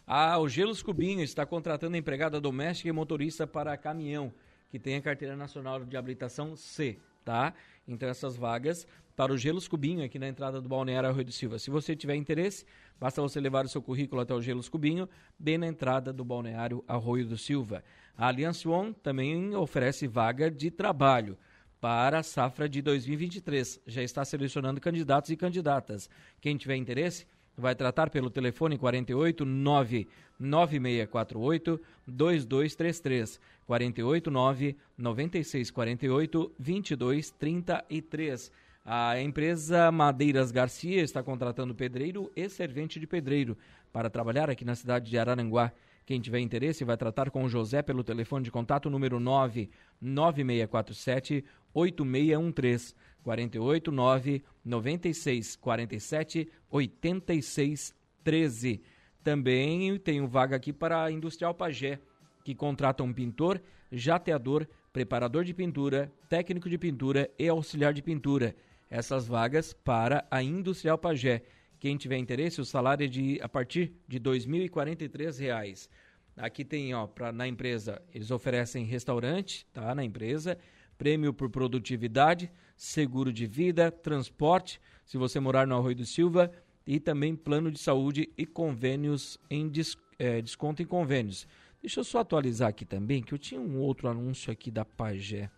Ah, 0.05 0.37
o 0.39 0.49
Gelos 0.49 0.83
Cubinho 0.83 1.23
está 1.23 1.47
contratando 1.47 1.97
empregada 1.97 2.41
doméstica 2.41 2.89
e 2.89 2.93
motorista 2.93 3.47
para 3.47 3.77
caminhão, 3.77 4.35
que 4.69 4.81
tem 4.81 4.97
a 4.97 5.01
carteira 5.01 5.37
nacional 5.37 5.85
de 5.85 5.97
habilitação 5.97 6.57
C, 6.57 6.99
tá? 7.25 7.55
Então 7.87 8.09
essas 8.09 8.37
vagas 8.37 8.87
para 9.17 9.33
o 9.33 9.39
Gelos 9.39 9.69
Cubinho 9.69 10.05
aqui 10.05 10.19
na 10.19 10.29
entrada 10.29 10.61
do 10.61 10.69
Balneário 10.69 11.09
Arroio 11.09 11.25
do 11.25 11.33
Silva. 11.33 11.59
Se 11.59 11.71
você 11.71 11.95
tiver 11.95 12.17
interesse, 12.17 12.65
basta 12.99 13.23
você 13.23 13.41
levar 13.41 13.65
o 13.65 13.69
seu 13.69 13.81
currículo 13.81 14.21
até 14.21 14.35
o 14.35 14.43
Gelos 14.43 14.69
Cubinho, 14.69 15.09
bem 15.39 15.57
na 15.57 15.67
entrada 15.67 16.13
do 16.13 16.25
Balneário 16.25 16.85
Arroio 16.89 17.27
do 17.27 17.39
Silva. 17.39 17.85
A 18.17 18.27
Allianz 18.29 18.67
One 18.67 18.93
também 18.95 19.55
oferece 19.55 20.07
vaga 20.07 20.51
de 20.51 20.71
trabalho 20.71 21.39
para 21.81 22.21
a 22.21 22.23
safra 22.23 22.69
de 22.69 22.81
2023. 22.83 23.81
Já 23.87 24.03
está 24.03 24.25
selecionando 24.25 24.81
candidatos 24.81 25.31
e 25.31 25.37
candidatas. 25.37 26.09
Quem 26.41 26.57
tiver 26.57 26.77
interesse, 26.77 27.27
vai 27.57 27.75
tratar 27.75 28.11
pelo 28.11 28.31
telefone 28.31 28.77
48 28.77 29.45
9 29.45 30.09
9648 30.39 31.81
2233 32.07 33.41
48 33.67 34.31
9 34.31 34.77
9648 34.99 36.53
2233. 36.59 38.53
A 38.85 39.19
empresa 39.19 39.91
Madeiras 39.91 40.51
Garcia 40.51 41.03
está 41.03 41.23
contratando 41.23 41.75
pedreiro 41.75 42.31
e 42.37 42.51
servente 42.51 43.01
de 43.01 43.07
pedreiro 43.07 43.57
para 43.93 44.11
trabalhar 44.11 44.51
aqui 44.51 44.65
na 44.65 44.75
cidade 44.75 45.09
de 45.09 45.19
Araranguá. 45.19 45.73
Quem 46.05 46.21
tiver 46.21 46.41
interesse 46.41 46.85
vai 46.85 46.99
tratar 46.99 47.31
com 47.31 47.45
o 47.45 47.49
José 47.49 47.81
pelo 47.81 48.05
telefone 48.05 48.45
de 48.45 48.51
contato 48.51 48.91
número 48.91 49.19
99647 49.19 51.43
8613 51.73 52.95
489 53.25 54.45
96 54.65 55.57
47 55.57 56.49
86 56.71 57.95
13. 58.23 58.83
Também 59.23 59.99
tenho 59.99 60.29
vaga 60.29 60.55
aqui 60.55 60.73
para 60.73 61.05
a 61.05 61.11
Industrial 61.11 61.55
Pagé, 61.55 61.99
que 62.45 62.55
contrata 62.55 63.03
um 63.03 63.13
pintor, 63.13 63.61
jateador, 63.91 64.67
preparador 64.93 65.45
de 65.45 65.55
pintura, 65.55 66.13
técnico 66.29 66.69
de 66.69 66.79
pintura 66.79 67.31
e 67.39 67.49
auxiliar 67.49 67.95
de 67.95 68.03
pintura. 68.03 68.55
Essas 68.91 69.27
vagas 69.27 69.73
para 69.73 70.27
a 70.31 70.43
Industrial 70.43 70.99
Pagé 70.99 71.43
Quem 71.81 71.97
tiver 71.97 72.19
interesse, 72.19 72.61
o 72.61 72.65
salário 72.65 73.05
é 73.05 73.09
de 73.09 73.39
a 73.43 73.49
partir 73.49 73.95
de 74.07 74.21
2.043 74.21 75.39
reais. 75.39 75.91
Aqui 76.37 76.65
tem, 76.65 76.95
ó, 76.95 77.07
pra, 77.07 77.31
na 77.31 77.47
empresa, 77.47 78.03
eles 78.13 78.31
oferecem 78.31 78.85
restaurante, 78.85 79.67
tá? 79.73 79.95
Na 79.95 80.03
empresa, 80.03 80.59
prêmio 80.97 81.33
por 81.33 81.51
produtividade, 81.51 82.51
seguro 82.77 83.33
de 83.33 83.47
vida, 83.47 83.91
transporte, 83.91 84.81
se 85.05 85.17
você 85.17 85.39
morar 85.39 85.67
no 85.67 85.77
Arroio 85.77 85.97
do 85.97 86.07
Silva, 86.07 86.51
e 86.87 87.01
também 87.01 87.35
plano 87.35 87.71
de 87.71 87.79
saúde 87.79 88.31
e 88.37 88.45
convênios 88.45 89.39
em 89.49 89.69
des, 89.69 89.97
é, 90.19 90.41
desconto 90.41 90.83
em 90.83 90.87
convênios. 90.87 91.47
Deixa 91.81 92.01
eu 92.01 92.05
só 92.05 92.21
atualizar 92.21 92.69
aqui 92.69 92.85
também, 92.85 93.23
que 93.23 93.33
eu 93.33 93.39
tinha 93.39 93.61
um 93.61 93.79
outro 93.79 94.09
anúncio 94.09 94.53
aqui 94.53 94.71
da 94.71 94.85
Pagé. 94.85 95.51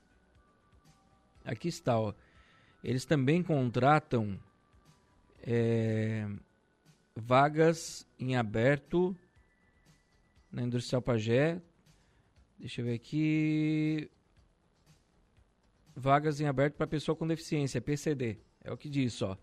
Aqui 1.45 1.69
está, 1.69 1.99
ó. 1.99 2.12
Eles 2.83 3.05
também 3.05 3.43
contratam 3.43 4.38
é, 5.43 6.28
vagas 7.14 8.07
em 8.19 8.37
aberto 8.37 9.16
na 10.50 10.62
Industrial 10.62 11.02
Pagé. 11.02 11.61
Deixa 12.59 12.81
eu 12.81 12.87
ver 12.87 12.95
aqui. 12.95 14.11
Vagas 15.99 16.43
em 16.43 16.47
aberto 16.47 16.75
para 16.75 16.87
pessoa 16.87 17.17
com 17.17 17.26
deficiência, 17.26 17.81
PCD. 17.81 18.37
É 18.62 18.71
o 18.71 18.76
que 18.76 18.91
diz, 18.91 19.23
ó. 19.23 19.35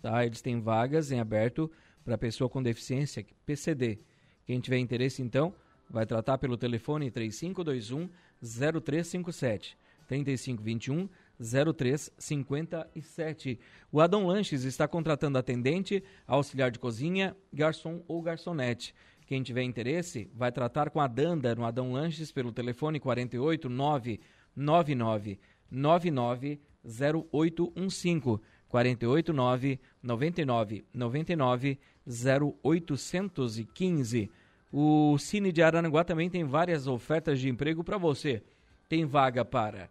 Tá? 0.00 0.24
Eles 0.24 0.40
têm 0.40 0.60
vagas 0.60 1.10
em 1.10 1.18
aberto 1.18 1.68
para 2.04 2.16
pessoa 2.16 2.48
com 2.48 2.62
deficiência, 2.62 3.26
PCD. 3.44 3.98
Quem 4.44 4.60
tiver 4.60 4.78
interesse, 4.78 5.20
então, 5.20 5.52
vai 5.90 6.06
tratar 6.06 6.38
pelo 6.38 6.56
telefone 6.56 7.10
3521 7.10 8.08
0357 8.40 9.76
3521 10.06 11.08
0357. 11.40 13.58
O 13.90 14.00
Adão 14.00 14.28
Lanches 14.28 14.62
está 14.62 14.86
contratando 14.86 15.38
atendente, 15.38 16.04
auxiliar 16.24 16.70
de 16.70 16.78
cozinha, 16.78 17.36
garçom 17.52 18.04
ou 18.06 18.22
garçonete. 18.22 18.94
Quem 19.26 19.42
tiver 19.42 19.64
interesse, 19.64 20.30
vai 20.32 20.52
tratar 20.52 20.90
com 20.90 21.00
a 21.00 21.08
Danda 21.08 21.52
no 21.56 21.64
Adão 21.64 21.92
Lanches 21.92 22.30
pelo 22.30 22.52
telefone 22.52 23.00
48 23.00 23.68
999 23.68 25.40
99 25.70 26.60
0815 26.84 28.40
48 28.68 29.32
999 29.32 30.84
99 30.92 31.78
0815. 32.06 34.30
O 34.72 35.16
Cine 35.18 35.52
de 35.52 35.62
Aranaguá 35.62 36.04
também 36.04 36.28
tem 36.28 36.44
várias 36.44 36.86
ofertas 36.86 37.40
de 37.40 37.48
emprego 37.48 37.82
para 37.82 37.98
você. 37.98 38.42
Tem 38.88 39.04
vaga 39.04 39.44
para 39.44 39.90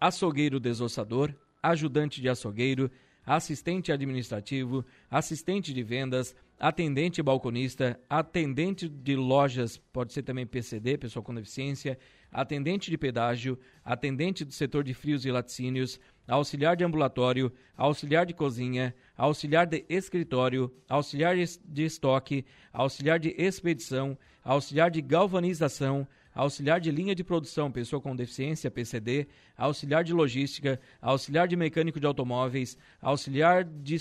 açougueiro 0.00 0.60
desossador, 0.60 1.34
ajudante 1.62 2.20
de 2.20 2.28
açougueiro, 2.28 2.90
assistente 3.26 3.92
administrativo, 3.92 4.84
assistente 5.10 5.74
de 5.74 5.82
vendas, 5.82 6.36
atendente 6.58 7.22
balconista, 7.22 8.00
atendente 8.08 8.88
de 8.88 9.16
lojas, 9.16 9.76
pode 9.76 10.12
ser 10.12 10.22
também 10.22 10.46
PCD, 10.46 10.98
pessoa 10.98 11.22
com 11.22 11.34
deficiência, 11.34 11.98
atendente 12.32 12.90
de 12.90 12.98
pedágio, 12.98 13.58
atendente 13.84 14.44
do 14.44 14.52
setor 14.52 14.84
de 14.84 14.94
frios 14.94 15.24
e 15.24 15.30
laticínios, 15.30 15.98
auxiliar 16.26 16.76
de 16.76 16.84
ambulatório, 16.84 17.52
auxiliar 17.76 18.26
de 18.26 18.34
cozinha, 18.34 18.94
auxiliar 19.16 19.66
de 19.66 19.84
escritório, 19.88 20.72
auxiliar 20.88 21.36
de 21.36 21.82
estoque, 21.82 22.44
auxiliar 22.72 23.18
de 23.18 23.34
expedição, 23.38 24.16
auxiliar 24.44 24.90
de 24.90 25.00
galvanização, 25.00 26.06
auxiliar 26.38 26.80
de 26.80 26.92
linha 26.92 27.16
de 27.16 27.24
produção, 27.24 27.68
pessoa 27.68 28.00
com 28.00 28.14
deficiência, 28.14 28.70
PCD, 28.70 29.26
auxiliar 29.56 30.04
de 30.04 30.12
logística, 30.12 30.78
auxiliar 31.02 31.48
de 31.48 31.56
mecânico 31.56 31.98
de 31.98 32.06
automóveis, 32.06 32.78
auxiliar 33.02 33.64
de 33.64 33.96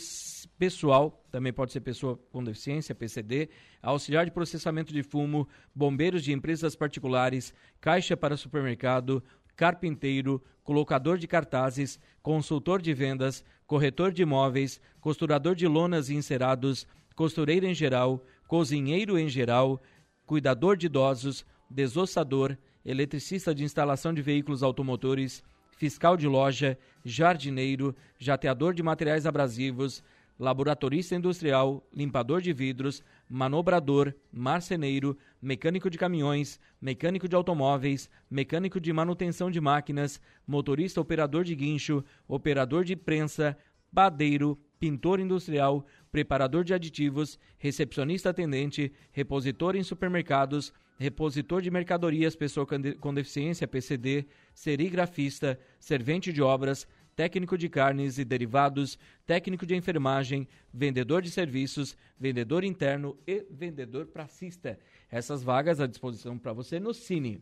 pessoal, 0.55 1.25
também 1.31 1.51
pode 1.51 1.71
ser 1.71 1.79
pessoa 1.79 2.15
com 2.31 2.43
deficiência, 2.43 2.93
PCD, 2.93 3.49
auxiliar 3.81 4.23
de 4.23 4.31
processamento 4.31 4.93
de 4.93 5.01
fumo, 5.01 5.49
bombeiros 5.73 6.23
de 6.23 6.31
empresas 6.31 6.75
particulares, 6.75 7.55
caixa 7.81 8.15
para 8.15 8.37
supermercado, 8.37 9.23
carpinteiro, 9.55 10.39
colocador 10.63 11.17
de 11.17 11.27
cartazes, 11.27 11.99
consultor 12.21 12.79
de 12.83 12.93
vendas, 12.93 13.43
corretor 13.65 14.11
de 14.11 14.21
imóveis, 14.21 14.79
costurador 15.01 15.55
de 15.55 15.67
lonas 15.67 16.07
e 16.07 16.13
encerados, 16.13 16.85
costureira 17.15 17.65
em 17.65 17.73
geral, 17.73 18.23
cozinheiro 18.47 19.17
em 19.17 19.27
geral, 19.27 19.81
cuidador 20.23 20.77
de 20.77 20.85
idosos, 20.85 21.43
desossador, 21.69 22.57
eletricista 22.85 23.53
de 23.53 23.63
instalação 23.63 24.13
de 24.13 24.21
veículos 24.21 24.63
automotores, 24.63 25.43
fiscal 25.77 26.17
de 26.17 26.27
loja, 26.27 26.77
jardineiro, 27.03 27.95
jateador 28.17 28.73
de 28.73 28.81
materiais 28.81 29.25
abrasivos, 29.25 30.03
laboratorista 30.39 31.15
industrial, 31.15 31.83
limpador 31.93 32.41
de 32.41 32.53
vidros, 32.53 33.03
manobrador, 33.27 34.13
marceneiro, 34.31 35.17
mecânico 35.41 35.89
de 35.89 35.97
caminhões, 35.97 36.59
mecânico 36.79 37.27
de 37.27 37.35
automóveis, 37.35 38.09
mecânico 38.29 38.79
de 38.79 38.93
manutenção 38.93 39.49
de 39.49 39.59
máquinas, 39.59 40.21
motorista 40.45 41.01
operador 41.01 41.43
de 41.43 41.55
guincho, 41.55 42.03
operador 42.27 42.83
de 42.83 42.95
prensa, 42.95 43.57
padeiro, 43.93 44.59
pintor 44.79 45.19
industrial, 45.19 45.85
preparador 46.11 46.63
de 46.63 46.73
aditivos, 46.73 47.39
recepcionista 47.57 48.29
atendente, 48.29 48.93
repositor 49.11 49.75
em 49.75 49.83
supermercados, 49.83 50.71
repositor 50.97 51.61
de 51.61 51.69
mercadorias, 51.69 52.35
pessoa 52.35 52.65
com 52.99 53.13
deficiência, 53.13 53.67
PCD, 53.67 54.25
serigrafista, 54.53 55.59
servente 55.79 56.33
de 56.33 56.41
obras, 56.41 56.87
técnico 57.15 57.57
de 57.57 57.69
carnes 57.69 58.17
e 58.17 58.25
derivados, 58.25 58.97
técnico 59.25 59.65
de 59.65 59.75
enfermagem, 59.75 60.47
vendedor 60.73 61.21
de 61.21 61.31
serviços, 61.31 61.97
vendedor 62.19 62.63
interno 62.63 63.17
e 63.25 63.45
vendedor 63.49 64.07
pracista. 64.07 64.77
Essas 65.09 65.41
vagas 65.41 65.79
à 65.79 65.87
disposição 65.87 66.37
para 66.37 66.53
você 66.53 66.79
no 66.79 66.93
Cine. 66.93 67.41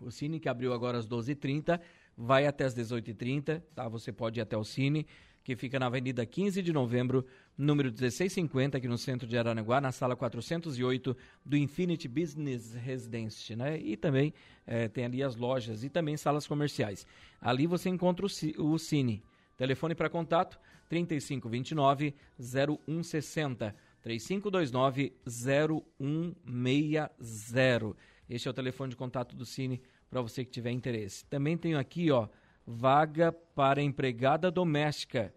O 0.00 0.10
Cine 0.10 0.38
que 0.38 0.48
abriu 0.48 0.72
agora 0.72 0.98
às 0.98 1.08
12h30, 1.08 1.80
vai 2.16 2.46
até 2.46 2.64
às 2.64 2.74
18h30, 2.74 3.62
tá? 3.74 3.88
Você 3.88 4.12
pode 4.12 4.38
ir 4.38 4.42
até 4.42 4.56
o 4.56 4.64
Cine 4.64 5.06
que 5.48 5.56
fica 5.56 5.78
na 5.78 5.86
Avenida 5.86 6.26
15 6.26 6.60
de 6.60 6.74
Novembro, 6.74 7.24
número 7.56 7.88
1650, 7.88 8.76
aqui 8.76 8.86
no 8.86 8.98
centro 8.98 9.26
de 9.26 9.38
Aranaguá, 9.38 9.80
na 9.80 9.90
sala 9.90 10.14
408 10.14 11.16
do 11.42 11.56
Infinity 11.56 12.06
Business 12.06 12.74
Residence, 12.74 13.56
né? 13.56 13.78
E 13.78 13.96
também 13.96 14.34
é, 14.66 14.88
tem 14.88 15.06
ali 15.06 15.22
as 15.22 15.36
lojas 15.36 15.82
e 15.82 15.88
também 15.88 16.18
salas 16.18 16.46
comerciais. 16.46 17.06
Ali 17.40 17.66
você 17.66 17.88
encontra 17.88 18.26
o, 18.26 18.28
o 18.62 18.78
Cine. 18.78 19.22
Telefone 19.56 19.94
para 19.94 20.10
contato 20.10 20.60
3529 20.90 22.14
0160 22.38 23.74
3529 24.02 25.14
0160. 25.26 27.96
Este 28.28 28.48
é 28.48 28.50
o 28.50 28.54
telefone 28.54 28.90
de 28.90 28.96
contato 28.96 29.34
do 29.34 29.46
Cine 29.46 29.80
para 30.10 30.20
você 30.20 30.44
que 30.44 30.50
tiver 30.50 30.72
interesse. 30.72 31.24
Também 31.24 31.56
tenho 31.56 31.78
aqui, 31.78 32.10
ó, 32.10 32.28
vaga 32.66 33.32
para 33.32 33.82
empregada 33.82 34.50
doméstica. 34.50 35.32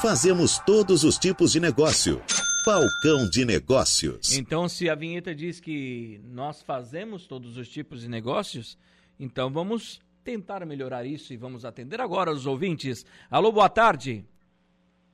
Fazemos 0.02 0.58
todos 0.58 1.04
os 1.04 1.16
tipos 1.16 1.52
de 1.52 1.60
negócio. 1.60 2.20
Balcão 2.66 3.30
de 3.30 3.44
Negócios. 3.44 4.36
Então, 4.36 4.68
se 4.68 4.90
a 4.90 4.96
vinheta 4.96 5.32
diz 5.32 5.60
que 5.60 6.20
nós 6.24 6.62
fazemos 6.62 7.24
todos 7.24 7.56
os 7.56 7.68
tipos 7.68 8.00
de 8.00 8.08
negócios, 8.08 8.76
então 9.20 9.48
vamos 9.52 10.02
tentar 10.24 10.66
melhorar 10.66 11.04
isso 11.06 11.32
e 11.32 11.36
vamos 11.36 11.64
atender 11.64 12.00
agora 12.00 12.32
os 12.32 12.44
ouvintes. 12.44 13.06
Alô, 13.30 13.52
boa 13.52 13.68
tarde. 13.68 14.26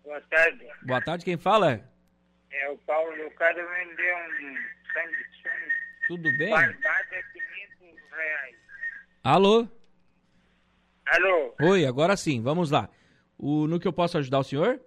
Boa 0.02 0.20
tarde. 0.22 0.66
Boa 0.82 1.00
tarde, 1.02 1.26
quem 1.26 1.36
fala? 1.36 1.86
É 2.50 2.70
o 2.70 2.78
Paulo. 2.78 3.12
Eu 3.12 3.30
quero 3.32 3.68
vender 3.68 4.14
um 4.14 4.54
sangue 4.94 5.32
tudo 6.08 6.36
bem? 6.36 6.50
Barbada 6.50 7.06
é 7.10 7.22
500 7.78 8.10
reais. 8.10 8.56
Alô? 9.22 9.68
Alô? 11.06 11.54
Oi, 11.60 11.86
agora 11.86 12.16
sim, 12.16 12.42
vamos 12.42 12.70
lá. 12.70 12.88
O, 13.38 13.66
no 13.66 13.78
que 13.78 13.86
eu 13.86 13.92
posso 13.92 14.18
ajudar 14.18 14.40
o 14.40 14.44
senhor? 14.44 14.80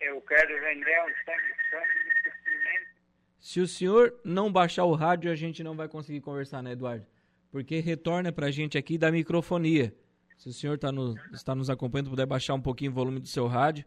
Eu 0.00 0.20
quero 0.22 0.60
vender 0.60 1.02
um 1.02 1.14
suplemento. 1.18 1.47
Se 3.48 3.60
o 3.60 3.66
senhor 3.66 4.14
não 4.22 4.52
baixar 4.52 4.84
o 4.84 4.94
rádio, 4.94 5.32
a 5.32 5.34
gente 5.34 5.64
não 5.64 5.74
vai 5.74 5.88
conseguir 5.88 6.20
conversar, 6.20 6.62
né, 6.62 6.72
Eduardo? 6.72 7.06
Porque 7.50 7.80
retorna 7.80 8.30
pra 8.30 8.50
gente 8.50 8.76
aqui 8.76 8.98
da 8.98 9.10
microfonia. 9.10 9.90
Se 10.36 10.50
o 10.50 10.52
senhor 10.52 10.78
tá 10.78 10.92
no, 10.92 11.14
está 11.32 11.54
nos 11.54 11.70
acompanhando, 11.70 12.10
puder 12.10 12.26
baixar 12.26 12.52
um 12.52 12.60
pouquinho 12.60 12.90
o 12.90 12.94
volume 12.94 13.20
do 13.20 13.26
seu 13.26 13.46
rádio. 13.46 13.86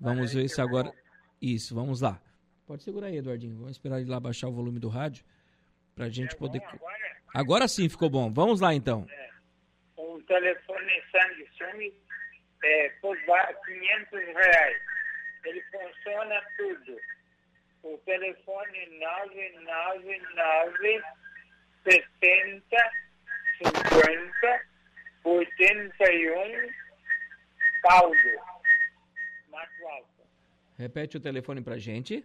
Vamos 0.00 0.32
ver 0.32 0.48
se 0.48 0.62
agora. 0.62 0.90
Isso, 1.42 1.74
vamos 1.74 2.00
lá. 2.00 2.18
Pode 2.66 2.84
segurar 2.84 3.08
aí, 3.08 3.18
Eduardinho. 3.18 3.56
Vamos 3.56 3.72
esperar 3.72 4.00
ele 4.00 4.08
lá 4.08 4.18
baixar 4.18 4.48
o 4.48 4.52
volume 4.52 4.80
do 4.80 4.88
rádio. 4.88 5.26
Pra 5.94 6.08
gente 6.08 6.34
é 6.34 6.38
poder. 6.38 6.62
Agora? 6.62 7.16
agora? 7.34 7.68
sim 7.68 7.90
ficou 7.90 8.08
bom. 8.08 8.32
Vamos 8.32 8.62
lá 8.62 8.72
então. 8.72 9.06
É. 9.10 9.30
O 9.98 10.22
telefone 10.22 11.02
Samsung 11.12 11.92
é, 12.64 12.88
por 13.02 13.14
500 13.14 14.10
reais. 14.10 14.82
Ele 15.44 15.62
funciona 15.64 16.40
tudo. 16.56 16.98
O 17.86 17.96
telefone 17.98 18.98
999 18.98 21.02
70 21.84 22.90
50 23.62 24.66
81 25.22 26.68
caldo. 27.82 28.16
Mato 29.50 29.86
Alto. 29.86 30.26
Repete 30.76 31.16
o 31.16 31.20
telefone 31.20 31.62
pra 31.62 31.78
gente. 31.78 32.24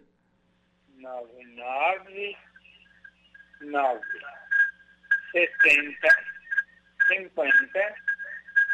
99 0.96 2.36
9 3.60 4.00
70 5.30 6.08
50 7.06 7.94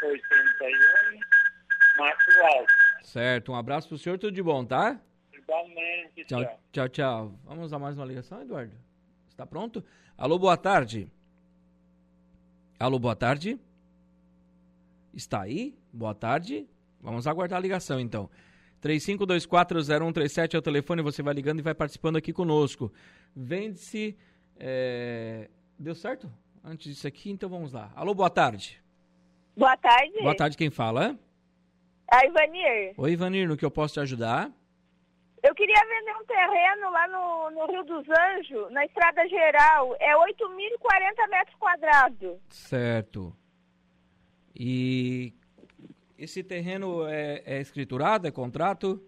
81 0.01 1.19
Mato 1.99 2.31
Alto. 2.55 2.73
Certo, 3.03 3.51
um 3.51 3.55
abraço 3.55 3.87
pro 3.87 3.99
senhor, 3.99 4.17
tudo 4.17 4.33
de 4.33 4.41
bom, 4.41 4.65
tá? 4.65 4.99
Igualmente, 5.49 6.25
tchau. 6.25 6.43
Tchau, 6.43 6.59
tchau. 6.71 6.89
tchau. 6.89 7.33
Vamos 7.43 7.73
a 7.73 7.79
mais 7.79 7.97
uma 7.97 8.05
ligação, 8.05 8.39
Eduardo? 8.39 8.75
Está 9.27 9.47
pronto? 9.47 9.83
Alô, 10.15 10.37
boa 10.37 10.55
tarde. 10.55 11.11
Alô, 12.79 12.99
boa 12.99 13.15
tarde. 13.15 13.59
Está 15.11 15.41
aí? 15.41 15.75
Boa 15.91 16.13
tarde. 16.13 16.67
Vamos 17.01 17.25
aguardar 17.25 17.57
a 17.57 17.61
ligação, 17.61 17.99
então. 17.99 18.29
35240137 18.79 20.53
é 20.53 20.57
o 20.59 20.61
telefone, 20.61 21.01
você 21.01 21.23
vai 21.23 21.33
ligando 21.33 21.59
e 21.59 21.63
vai 21.63 21.73
participando 21.73 22.17
aqui 22.17 22.31
conosco. 22.31 22.93
Vende-se 23.35 24.15
é... 24.55 25.49
Deu 25.79 25.95
certo? 25.95 26.31
Antes 26.63 26.93
disso 26.93 27.07
aqui, 27.07 27.31
então 27.31 27.49
vamos 27.49 27.73
lá. 27.73 27.91
Alô, 27.95 28.13
boa 28.13 28.29
tarde. 28.29 28.79
Boa 29.57 29.75
tarde. 29.75 30.21
Boa 30.21 30.35
tarde, 30.35 30.55
quem 30.55 30.69
fala? 30.69 31.17
A 32.11 32.23
Ivanir. 32.23 32.93
Oi, 32.97 33.11
Ivanir, 33.13 33.47
no 33.47 33.57
que 33.57 33.65
eu 33.65 33.71
posso 33.71 33.95
te 33.95 33.99
ajudar? 33.99 34.51
Eu 35.41 35.55
queria 35.55 35.81
vender 35.87 36.15
um 36.17 36.25
terreno 36.25 36.89
lá 36.91 37.07
no, 37.07 37.51
no 37.51 37.65
Rio 37.67 37.83
dos 37.83 38.05
Anjos, 38.09 38.71
na 38.71 38.85
Estrada 38.85 39.27
Geral. 39.27 39.95
É 39.99 40.13
8.040 40.15 41.29
metros 41.29 41.55
quadrados. 41.57 42.37
Certo. 42.49 43.33
E 44.53 45.33
esse 46.17 46.43
terreno 46.43 47.07
é, 47.07 47.41
é 47.45 47.61
escriturado, 47.61 48.27
é 48.27 48.31
contrato? 48.31 49.01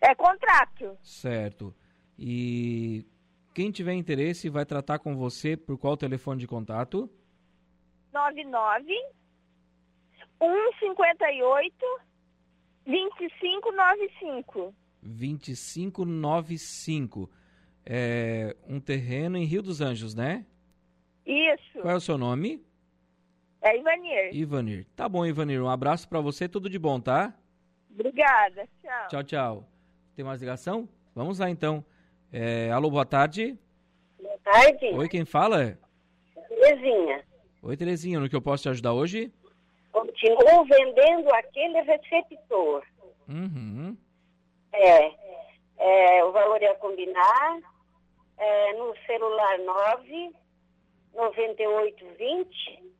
É 0.00 0.14
contrato. 0.14 0.98
Certo. 1.00 1.72
E 2.18 3.06
quem 3.54 3.70
tiver 3.70 3.94
interesse 3.94 4.48
vai 4.48 4.66
tratar 4.66 4.98
com 4.98 5.14
você 5.14 5.56
por 5.56 5.78
qual 5.78 5.96
telefone 5.96 6.40
de 6.40 6.48
contato? 6.48 7.08
99 8.12 8.92
158 10.40 12.00
2595. 12.84 14.74
2595. 15.02 17.28
É 17.84 18.56
um 18.68 18.78
terreno 18.78 19.36
em 19.36 19.44
Rio 19.44 19.62
dos 19.62 19.80
Anjos, 19.80 20.14
né? 20.14 20.46
Isso. 21.26 21.80
Qual 21.80 21.92
é 21.92 21.96
o 21.96 22.00
seu 22.00 22.16
nome? 22.16 22.64
É 23.60 23.76
Ivanir. 23.78 24.34
Ivanir. 24.34 24.86
Tá 24.96 25.08
bom, 25.08 25.26
Ivanir. 25.26 25.60
Um 25.62 25.68
abraço 25.68 26.08
para 26.08 26.20
você, 26.20 26.48
tudo 26.48 26.70
de 26.70 26.78
bom, 26.78 27.00
tá? 27.00 27.34
Obrigada. 27.90 28.68
Tchau. 28.80 29.08
Tchau, 29.08 29.24
tchau. 29.24 29.68
Tem 30.14 30.24
mais 30.24 30.40
ligação? 30.40 30.88
Vamos 31.14 31.38
lá 31.38 31.50
então. 31.50 31.84
É, 32.32 32.70
alô, 32.70 32.90
boa 32.90 33.04
tarde. 33.04 33.58
Boa 34.20 34.38
tarde. 34.38 34.86
Oi, 34.86 35.08
quem 35.08 35.24
fala? 35.24 35.78
Terezinha. 36.48 37.22
Oi, 37.62 37.76
Terezinha, 37.76 38.18
no 38.18 38.28
que 38.28 38.34
eu 38.34 38.42
posso 38.42 38.64
te 38.64 38.68
ajudar 38.68 38.92
hoje? 38.92 39.32
Continuo 39.92 40.64
vendendo 40.64 41.32
aquele 41.34 41.80
receptor. 41.82 42.82
Uhum. 43.28 43.96
É, 44.72 45.12
é, 45.78 46.24
o 46.24 46.32
valor 46.32 46.62
é 46.62 46.74
combinar 46.74 47.60
é, 48.38 48.72
no 48.74 48.94
celular 49.06 49.58
9 49.58 50.32
9820 51.14 52.92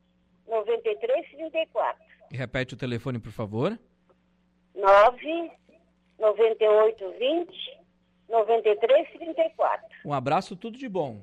9334. 0.47 2.03
E 2.31 2.37
repete 2.37 2.75
o 2.75 2.77
telefone, 2.77 3.19
por 3.19 3.33
favor. 3.33 3.79
9 4.75 5.51
9820 6.19 7.83
9334. 8.29 9.89
Um 10.05 10.13
abraço, 10.13 10.57
tudo 10.57 10.79
de 10.79 10.89
bom. 10.89 11.21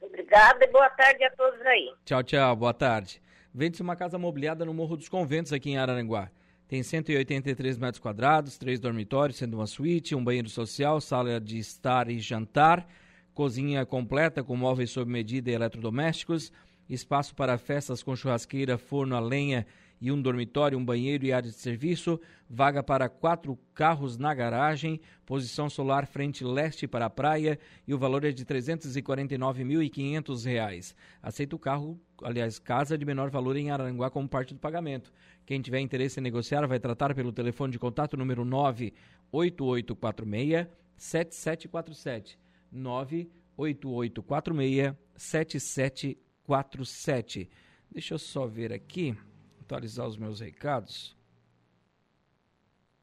Obrigada 0.00 0.64
e 0.64 0.70
boa 0.70 0.90
tarde 0.90 1.24
a 1.24 1.30
todos 1.30 1.60
aí. 1.62 1.92
Tchau, 2.04 2.22
tchau, 2.22 2.56
boa 2.56 2.74
tarde. 2.74 3.22
Vende-se 3.52 3.82
uma 3.82 3.96
casa 3.96 4.18
mobiliada 4.18 4.64
no 4.64 4.74
Morro 4.74 4.96
dos 4.96 5.08
Conventos, 5.08 5.52
aqui 5.52 5.70
em 5.70 5.78
Araranguá. 5.78 6.30
Tem 6.66 6.82
183 6.82 7.76
metros 7.76 8.00
quadrados, 8.00 8.56
três 8.56 8.80
dormitórios, 8.80 9.38
sendo 9.38 9.58
uma 9.58 9.66
suíte, 9.66 10.14
um 10.14 10.24
banheiro 10.24 10.48
social, 10.48 11.00
sala 11.00 11.38
de 11.38 11.58
estar 11.58 12.08
e 12.08 12.18
jantar, 12.18 12.88
cozinha 13.34 13.84
completa 13.84 14.42
com 14.42 14.56
móveis 14.56 14.90
sob 14.90 15.10
medida 15.10 15.50
e 15.50 15.54
eletrodomésticos, 15.54 16.50
espaço 16.88 17.34
para 17.34 17.58
festas 17.58 18.02
com 18.02 18.16
churrasqueira, 18.16 18.78
forno 18.78 19.14
a 19.14 19.20
lenha 19.20 19.66
e 20.04 20.12
um 20.12 20.20
dormitório, 20.20 20.78
um 20.78 20.84
banheiro 20.84 21.24
e 21.24 21.32
área 21.32 21.48
de 21.48 21.56
serviço, 21.56 22.20
vaga 22.46 22.82
para 22.82 23.08
quatro 23.08 23.58
carros 23.72 24.18
na 24.18 24.34
garagem, 24.34 25.00
posição 25.24 25.70
solar 25.70 26.06
frente 26.06 26.44
leste 26.44 26.86
para 26.86 27.06
a 27.06 27.10
praia 27.10 27.58
e 27.88 27.94
o 27.94 27.98
valor 27.98 28.22
é 28.22 28.30
de 28.30 28.42
R$ 28.42 28.48
349.500. 28.60 30.94
Aceita 31.22 31.56
o 31.56 31.58
carro, 31.58 31.98
aliás, 32.22 32.58
casa 32.58 32.98
de 32.98 33.06
menor 33.06 33.30
valor 33.30 33.56
em 33.56 33.70
Aranguá 33.70 34.10
como 34.10 34.28
parte 34.28 34.52
do 34.52 34.60
pagamento. 34.60 35.10
Quem 35.46 35.62
tiver 35.62 35.80
interesse 35.80 36.20
em 36.20 36.22
negociar 36.22 36.66
vai 36.66 36.78
tratar 36.78 37.14
pelo 37.14 37.32
telefone 37.32 37.72
de 37.72 37.78
contato 37.78 38.14
número 38.14 38.44
98846 38.44 40.66
7747. 40.98 42.38
98846 42.70 44.94
7747. 45.16 47.48
Deixa 47.90 48.12
eu 48.12 48.18
só 48.18 48.46
ver 48.46 48.70
aqui 48.70 49.16
atualizar 49.64 50.06
os 50.06 50.16
meus 50.18 50.40
recados. 50.40 51.16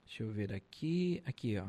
Deixa 0.05 0.23
eu 0.23 0.31
ver 0.31 0.53
aqui. 0.53 1.21
Aqui, 1.25 1.57
ó. 1.57 1.67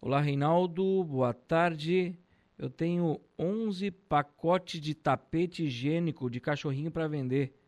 Olá, 0.00 0.20
Reinaldo. 0.20 1.02
Boa 1.04 1.34
tarde. 1.34 2.16
Eu 2.56 2.70
tenho 2.70 3.20
11 3.36 3.90
pacotes 3.90 4.80
de 4.80 4.94
tapete 4.94 5.64
higiênico 5.64 6.30
de 6.30 6.40
cachorrinho 6.40 6.90
para 6.90 7.08
vender. 7.08 7.58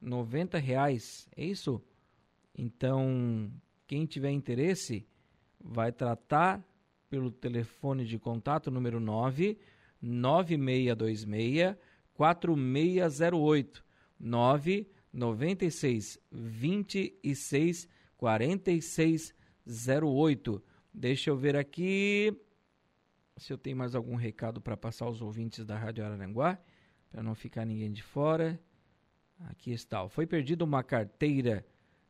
90 0.00 0.58
reais. 0.58 1.28
É 1.36 1.44
isso? 1.44 1.82
Então, 2.56 3.52
quem 3.86 4.06
tiver 4.06 4.30
interesse, 4.30 5.06
vai 5.60 5.92
tratar 5.92 6.64
pelo 7.10 7.30
telefone 7.30 8.06
de 8.06 8.18
contato 8.18 8.70
número 8.70 8.98
9 8.98 9.58
9626 10.00 11.76
4608 12.14 13.84
9 14.18 14.93
96 15.14 16.18
26 16.30 17.88
46 18.16 19.34
08. 19.66 20.62
Deixa 20.92 21.30
eu 21.30 21.36
ver 21.36 21.56
aqui 21.56 22.36
se 23.36 23.52
eu 23.52 23.58
tenho 23.58 23.76
mais 23.76 23.94
algum 23.94 24.16
recado 24.16 24.60
para 24.60 24.76
passar 24.76 25.06
aos 25.06 25.22
ouvintes 25.22 25.64
da 25.64 25.78
Rádio 25.78 26.04
Araranguá, 26.04 26.58
para 27.10 27.22
não 27.22 27.34
ficar 27.34 27.64
ninguém 27.64 27.92
de 27.92 28.02
fora. 28.02 28.60
Aqui 29.48 29.72
está. 29.72 30.08
Foi 30.08 30.26
perdida 30.26 30.64
uma 30.64 30.82
carteira 30.82 31.64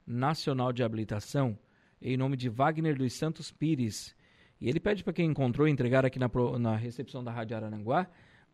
nacional 0.06 0.72
de 0.72 0.82
habilitação 0.82 1.58
em 2.00 2.16
nome 2.16 2.36
de 2.36 2.48
Wagner 2.48 2.96
dos 2.96 3.12
Santos 3.14 3.50
Pires. 3.50 4.14
E 4.60 4.68
ele 4.68 4.80
pede 4.80 5.02
para 5.02 5.12
quem 5.12 5.30
encontrou 5.30 5.66
entregar 5.66 6.04
aqui 6.04 6.18
na, 6.18 6.30
na 6.58 6.76
recepção 6.76 7.24
da 7.24 7.32
Rádio 7.32 7.56
Araranguá 7.56 8.08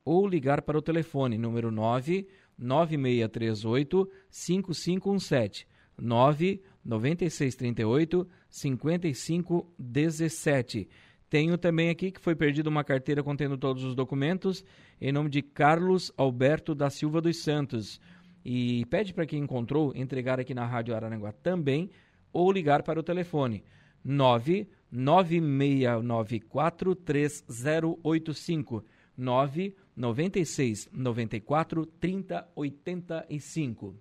ou 0.05 0.27
ligar 0.27 0.63
para 0.63 0.79
o 0.79 0.83
telefone 0.83 1.37
número 1.37 1.71
9 1.71 2.29
9638 2.61 4.09
5517 4.31 5.67
99638 5.99 8.29
5517. 8.49 10.89
Tenho 11.29 11.57
também 11.57 11.91
aqui 11.91 12.11
que 12.11 12.21
foi 12.21 12.35
perdida 12.35 12.69
uma 12.69 12.83
carteira 12.83 13.23
contendo 13.23 13.57
todos 13.57 13.85
os 13.85 13.95
documentos 13.95 14.65
em 15.01 15.13
nome 15.13 15.31
de 15.31 15.43
Carlos 15.43 16.11
Alberto 16.17 16.75
da 16.75 16.91
Silva 16.91 17.21
dos 17.21 17.41
Santos. 17.43 18.01
E 18.45 18.85
pede 18.87 19.15
para 19.15 19.27
quem 19.27 19.43
encontrou 19.43 19.93
entregar 19.95 20.41
aqui 20.41 20.53
na 20.55 20.67
Rádio 20.67 20.93
Araranguá 20.95 21.33
também 21.33 21.91
ou 22.33 22.51
ligar 22.51 22.83
para 22.83 22.99
o 22.99 23.03
telefone 23.03 23.63
99694 24.05 26.97
3085 26.97 28.85
9 29.17 29.75
96 30.01 30.89
94 30.91 31.85
30 31.85 32.49
85. 32.57 33.95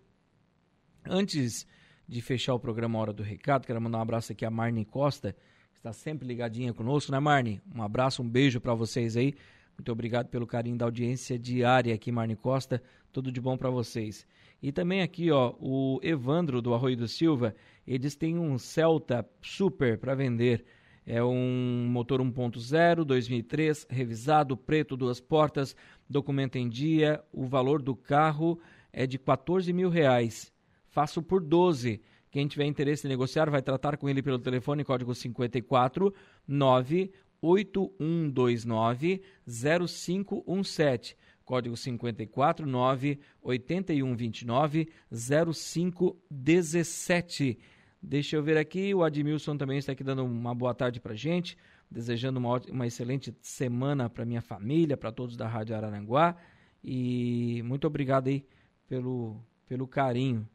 Antes 1.06 1.68
de 2.08 2.22
fechar 2.22 2.54
o 2.54 2.60
programa 2.60 2.98
Hora 2.98 3.12
do 3.12 3.22
Recado, 3.22 3.68
quero 3.68 3.82
mandar 3.82 3.98
um 3.98 4.02
abraço 4.02 4.32
aqui 4.32 4.46
a 4.46 4.50
Marne 4.50 4.86
Costa, 4.86 5.34
que 5.74 5.78
está 5.78 5.92
sempre 5.92 6.26
ligadinha 6.26 6.74
conosco, 6.74 7.12
né, 7.12 7.20
Marne? 7.20 7.62
Um 7.76 7.84
abraço, 7.84 8.24
um 8.24 8.30
beijo 8.30 8.62
para 8.62 8.74
vocês 8.74 9.18
aí. 9.18 9.34
Muito 9.78 9.92
obrigado 9.92 10.30
pelo 10.30 10.48
carinho 10.48 10.78
da 10.78 10.86
audiência 10.86 11.38
diária 11.38 11.94
aqui, 11.94 12.14
Marne 12.14 12.38
Costa. 12.38 12.82
Tudo 13.12 13.30
de 13.30 13.42
bom 13.42 13.58
para 13.58 13.70
vocês. 13.70 14.26
E 14.62 14.72
também 14.72 15.02
aqui, 15.02 15.30
ó, 15.32 15.54
o 15.60 16.00
Evandro 16.02 16.62
do 16.62 16.74
Arroio 16.74 16.96
do 16.96 17.10
Silva, 17.10 17.54
eles 17.86 18.16
têm 18.16 18.38
um 18.38 18.58
Celta 18.58 19.28
Super 19.42 19.98
para 19.98 20.16
vender. 20.16 20.64
É 21.12 21.24
um 21.24 21.88
motor 21.90 22.22
1.0, 22.22 23.04
2003, 23.04 23.88
revisado, 23.90 24.56
preto, 24.56 24.96
duas 24.96 25.20
portas, 25.20 25.76
documento 26.08 26.58
em 26.58 26.70
dia. 26.70 27.24
O 27.34 27.48
valor 27.48 27.82
do 27.82 27.96
carro 27.96 28.60
é 28.94 29.08
de 29.08 29.18
14 29.18 29.74
mil 29.74 29.90
reais. 29.90 30.54
Faço 30.88 31.24
por 31.24 31.42
12. 31.42 32.00
Quem 32.30 32.48
tiver 32.48 32.66
interesse 32.66 33.08
em 33.08 33.10
negociar 33.10 33.50
vai 33.50 33.64
tratar 33.64 33.98
com 33.98 34.08
ele 34.08 34.22
pelo 34.22 34.38
telefone 34.38 34.84
código 34.84 35.16
54 35.16 36.14
98129 36.48 39.24
0517. 39.48 41.18
Código 41.44 41.76
54 41.76 42.68
98129 42.68 44.90
0517. 45.12 47.58
Deixa 48.02 48.36
eu 48.36 48.44
ver 48.44 48.58
aqui, 48.58 48.94
o 48.94 49.04
Admilson 49.04 49.58
também 49.58 49.78
está 49.78 49.92
aqui 49.92 50.04
dando 50.04 50.24
uma 50.24 50.56
boa 50.56 50.74
tarde 50.74 51.02
para 51.02 51.14
gente, 51.16 51.58
desejando 51.92 52.40
uma, 52.40 52.62
uma 52.70 52.88
excelente 52.88 53.36
semana 53.42 54.10
para 54.10 54.26
minha 54.26 54.42
família, 54.42 54.96
para 54.96 55.12
todos 55.12 55.36
da 55.36 55.48
Rádio 55.48 55.76
Araranguá 55.76 56.38
e 56.84 57.62
muito 57.66 57.86
obrigado 57.86 58.28
aí 58.28 58.46
pelo, 58.88 59.44
pelo 59.68 59.88
carinho. 59.88 60.48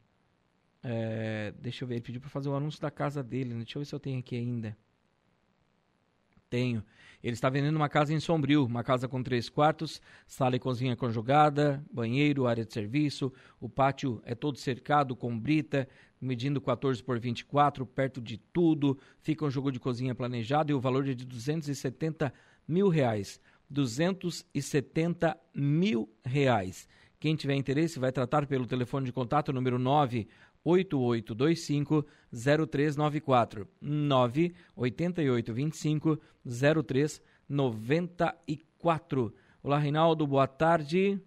É, 0.83 1.52
deixa 1.61 1.85
eu 1.85 1.88
ver, 1.88 1.94
ele 1.96 2.02
pediu 2.02 2.20
para 2.20 2.30
fazer 2.30 2.48
o 2.48 2.54
anúncio 2.54 2.80
da 2.80 2.90
casa 2.90 3.22
dele, 3.22 3.50
né? 3.50 3.57
deixa 3.59 3.78
eu 3.78 3.80
ver 3.80 3.87
se 3.87 3.94
eu 3.94 4.00
tenho 4.00 4.18
aqui 4.18 4.37
ainda. 4.37 4.76
Tenho. 6.54 6.84
Ele 7.20 7.34
está 7.34 7.50
vendendo 7.50 7.74
uma 7.74 7.88
casa 7.88 8.14
em 8.14 8.20
Sombrio, 8.20 8.64
uma 8.64 8.84
casa 8.84 9.08
com 9.08 9.20
três 9.20 9.48
quartos, 9.48 10.00
sala 10.24 10.54
e 10.54 10.60
cozinha 10.60 10.94
conjugada, 10.94 11.84
banheiro, 11.92 12.46
área 12.46 12.64
de 12.64 12.72
serviço. 12.72 13.32
O 13.60 13.68
pátio 13.68 14.22
é 14.24 14.36
todo 14.36 14.56
cercado 14.56 15.16
com 15.16 15.36
brita, 15.36 15.88
medindo 16.20 16.60
14 16.60 17.02
por 17.02 17.18
24, 17.18 17.84
perto 17.84 18.20
de 18.20 18.38
tudo. 18.38 18.96
Fica 19.18 19.44
um 19.44 19.50
jogo 19.50 19.72
de 19.72 19.80
cozinha 19.80 20.14
planejado 20.14 20.70
e 20.70 20.74
o 20.76 20.80
valor 20.80 21.08
é 21.08 21.12
de 21.12 21.24
270 21.24 22.32
mil 22.68 22.88
reais. 22.88 23.40
270 23.68 25.36
mil 25.52 26.08
reais. 26.24 26.86
Quem 27.18 27.34
tiver 27.34 27.56
interesse 27.56 27.98
vai 27.98 28.12
tratar 28.12 28.46
pelo 28.46 28.64
telefone 28.64 29.06
de 29.06 29.12
contato 29.12 29.52
número 29.52 29.76
98825 30.64 32.07
0394 32.33 33.68
98825 33.81 36.20
0394. 36.44 39.35
Olá, 39.62 39.79
Reinaldo, 39.79 40.27
boa 40.27 40.46
tarde. 40.46 41.18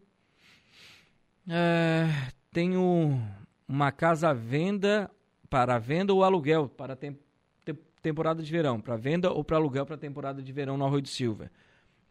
É, 1.47 2.07
tenho 2.51 3.21
uma 3.67 3.91
casa 3.91 4.29
à 4.29 4.33
venda 4.33 5.11
para 5.49 5.77
venda 5.77 6.11
ou 6.13 6.23
aluguel 6.23 6.67
para 6.67 6.95
tem, 6.95 7.15
temporada 8.01 8.41
de 8.41 8.51
verão, 8.51 8.81
para 8.81 8.97
venda 8.97 9.31
ou 9.31 9.43
para 9.43 9.57
aluguel 9.57 9.85
para 9.85 9.97
temporada 9.97 10.41
de 10.41 10.51
verão 10.51 10.75
no 10.77 10.85
Arroio 10.85 11.03
do 11.03 11.07
Silva. 11.07 11.51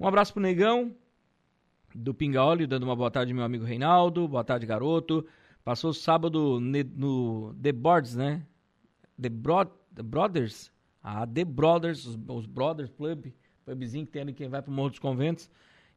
Um 0.00 0.08
abraço 0.08 0.32
pro 0.32 0.40
Negão 0.40 0.96
do 1.94 2.14
Pinga 2.14 2.42
Óleo, 2.42 2.66
dando 2.66 2.84
uma 2.84 2.96
boa 2.96 3.10
tarde 3.10 3.34
meu 3.34 3.44
amigo 3.44 3.66
Reinaldo. 3.66 4.26
Boa 4.26 4.42
tarde, 4.42 4.64
garoto. 4.64 5.26
Passou 5.62 5.92
sábado 5.92 6.58
no 6.58 7.52
The 7.60 7.72
Boards, 7.72 8.16
né? 8.16 8.46
The, 9.20 9.28
Bro 9.28 9.66
The 9.94 10.02
Brothers. 10.02 10.74
Ah, 11.08 11.24
The 11.24 11.44
Brothers, 11.44 12.04
os, 12.04 12.18
os 12.26 12.46
Brothers 12.46 12.90
Club. 12.90 13.26
pubzinho 13.64 14.04
que 14.04 14.10
tem 14.10 14.22
ali 14.22 14.32
quem 14.32 14.48
vai 14.48 14.60
pro 14.60 14.72
Morro 14.72 14.90
dos 14.90 14.98
Conventos. 14.98 15.48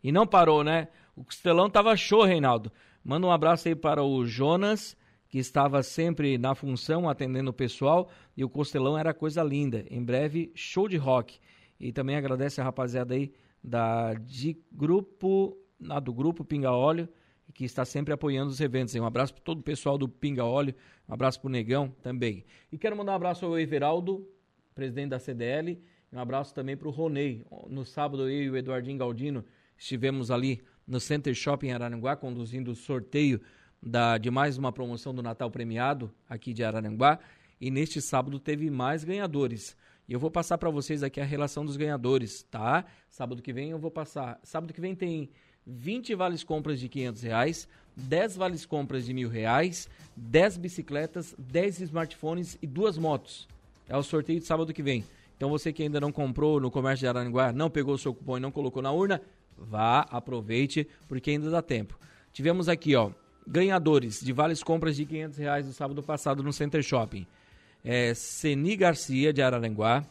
E 0.03 0.11
não 0.11 0.27
parou, 0.27 0.63
né? 0.63 0.87
O 1.15 1.23
Costelão 1.23 1.67
tava 1.67 1.97
show, 1.97 2.23
Reinaldo. 2.23 2.71
Manda 3.03 3.25
um 3.25 3.31
abraço 3.31 3.67
aí 3.67 3.73
para 3.73 4.03
o 4.03 4.23
Jonas, 4.23 4.95
que 5.27 5.39
estava 5.39 5.81
sempre 5.81 6.37
na 6.37 6.53
função, 6.53 7.09
atendendo 7.09 7.49
o 7.49 7.53
pessoal. 7.53 8.07
E 8.37 8.45
o 8.45 8.49
Costelão 8.49 8.95
era 8.95 9.11
coisa 9.11 9.41
linda. 9.41 9.83
Em 9.89 10.03
breve, 10.03 10.51
show 10.53 10.87
de 10.87 10.97
rock. 10.97 11.39
E 11.79 11.91
também 11.91 12.15
agradece 12.15 12.61
a 12.61 12.63
rapaziada 12.63 13.15
aí 13.15 13.33
da 13.63 14.13
de 14.13 14.61
grupo, 14.71 15.57
do 16.03 16.13
grupo 16.13 16.45
Pinga 16.45 16.71
Óleo, 16.71 17.09
que 17.51 17.65
está 17.65 17.83
sempre 17.83 18.13
apoiando 18.13 18.51
os 18.51 18.61
eventos. 18.61 18.93
Um 18.93 19.05
abraço 19.05 19.33
para 19.33 19.41
todo 19.41 19.61
o 19.61 19.63
pessoal 19.63 19.97
do 19.97 20.07
Pinga 20.07 20.45
Óleo, 20.45 20.75
um 21.07 21.13
abraço 21.15 21.41
para 21.41 21.47
o 21.47 21.51
Negão 21.51 21.89
também. 22.03 22.45
E 22.71 22.77
quero 22.77 22.95
mandar 22.95 23.13
um 23.13 23.15
abraço 23.15 23.43
ao 23.43 23.57
Everaldo, 23.57 24.23
presidente 24.73 25.09
da 25.09 25.19
CDL, 25.19 25.81
um 26.11 26.19
abraço 26.19 26.53
também 26.53 26.75
para 26.75 26.87
o 26.87 26.91
Ronei. 26.91 27.45
No 27.67 27.85
sábado, 27.85 28.23
eu 28.23 28.43
e 28.43 28.49
o 28.49 28.57
Eduardinho 28.57 28.97
Galdino 28.97 29.45
estivemos 29.77 30.31
ali 30.31 30.61
no 30.87 30.99
Center 30.99 31.33
Shopping 31.35 31.71
Araranguá, 31.71 32.15
conduzindo 32.15 32.71
o 32.71 32.75
sorteio 32.75 33.39
da, 33.81 34.17
de 34.17 34.31
mais 34.31 34.57
uma 34.57 34.71
promoção 34.71 35.13
do 35.13 35.21
Natal 35.21 35.51
Premiado 35.51 36.11
aqui 36.27 36.53
de 36.53 36.63
Araranguá. 36.63 37.19
E 37.61 37.69
neste 37.69 38.01
sábado 38.01 38.39
teve 38.39 38.69
mais 38.71 39.03
ganhadores. 39.03 39.77
E 40.07 40.13
eu 40.13 40.19
vou 40.19 40.31
passar 40.31 40.57
para 40.57 40.71
vocês 40.71 41.03
aqui 41.03 41.21
a 41.21 41.25
relação 41.25 41.63
dos 41.63 41.77
ganhadores, 41.77 42.41
tá? 42.43 42.85
Sábado 43.09 43.43
que 43.43 43.53
vem 43.53 43.69
eu 43.69 43.77
vou 43.77 43.91
passar. 43.91 44.39
Sábado 44.41 44.73
que 44.73 44.81
vem 44.81 44.95
tem 44.95 45.29
20 45.67 46.15
vales 46.15 46.43
compras 46.43 46.79
de 46.79 46.89
500 46.89 47.21
reais, 47.21 47.67
10 47.95 48.35
vales 48.35 48.65
compras 48.65 49.05
de 49.05 49.13
mil 49.13 49.29
reais, 49.29 49.87
10 50.15 50.57
bicicletas, 50.57 51.35
10 51.37 51.81
smartphones 51.81 52.57
e 52.59 52.65
duas 52.65 52.97
motos. 52.97 53.47
É 53.89 53.97
o 53.97 54.03
sorteio 54.03 54.39
de 54.39 54.45
sábado 54.45 54.73
que 54.73 54.81
vem. 54.81 55.03
Então 55.35 55.49
você 55.49 55.73
que 55.73 55.83
ainda 55.83 55.99
não 55.99 56.11
comprou 56.11 56.61
no 56.61 56.71
comércio 56.71 56.99
de 56.99 57.07
Araranguá, 57.07 57.51
não 57.51 57.69
pegou 57.69 57.95
o 57.95 57.97
seu 57.97 58.13
cupom 58.13 58.37
e 58.37 58.39
não 58.39 58.51
colocou 58.51 58.81
na 58.81 58.91
urna, 58.91 59.21
vá, 59.57 60.01
aproveite, 60.09 60.87
porque 61.07 61.31
ainda 61.31 61.49
dá 61.49 61.61
tempo. 61.61 61.99
Tivemos 62.31 62.69
aqui, 62.69 62.95
ó, 62.95 63.11
ganhadores 63.45 64.21
de 64.21 64.31
vales 64.31 64.63
compras 64.63 64.95
de 64.95 65.05
500 65.05 65.37
reais 65.37 65.65
no 65.65 65.73
sábado 65.73 66.01
passado 66.01 66.41
no 66.41 66.53
Center 66.53 66.81
Shopping 66.81 67.25
é, 67.83 68.13
Seni 68.13 68.75
Garcia, 68.75 69.31
de 69.31 69.41
Araranguá, 69.41 70.03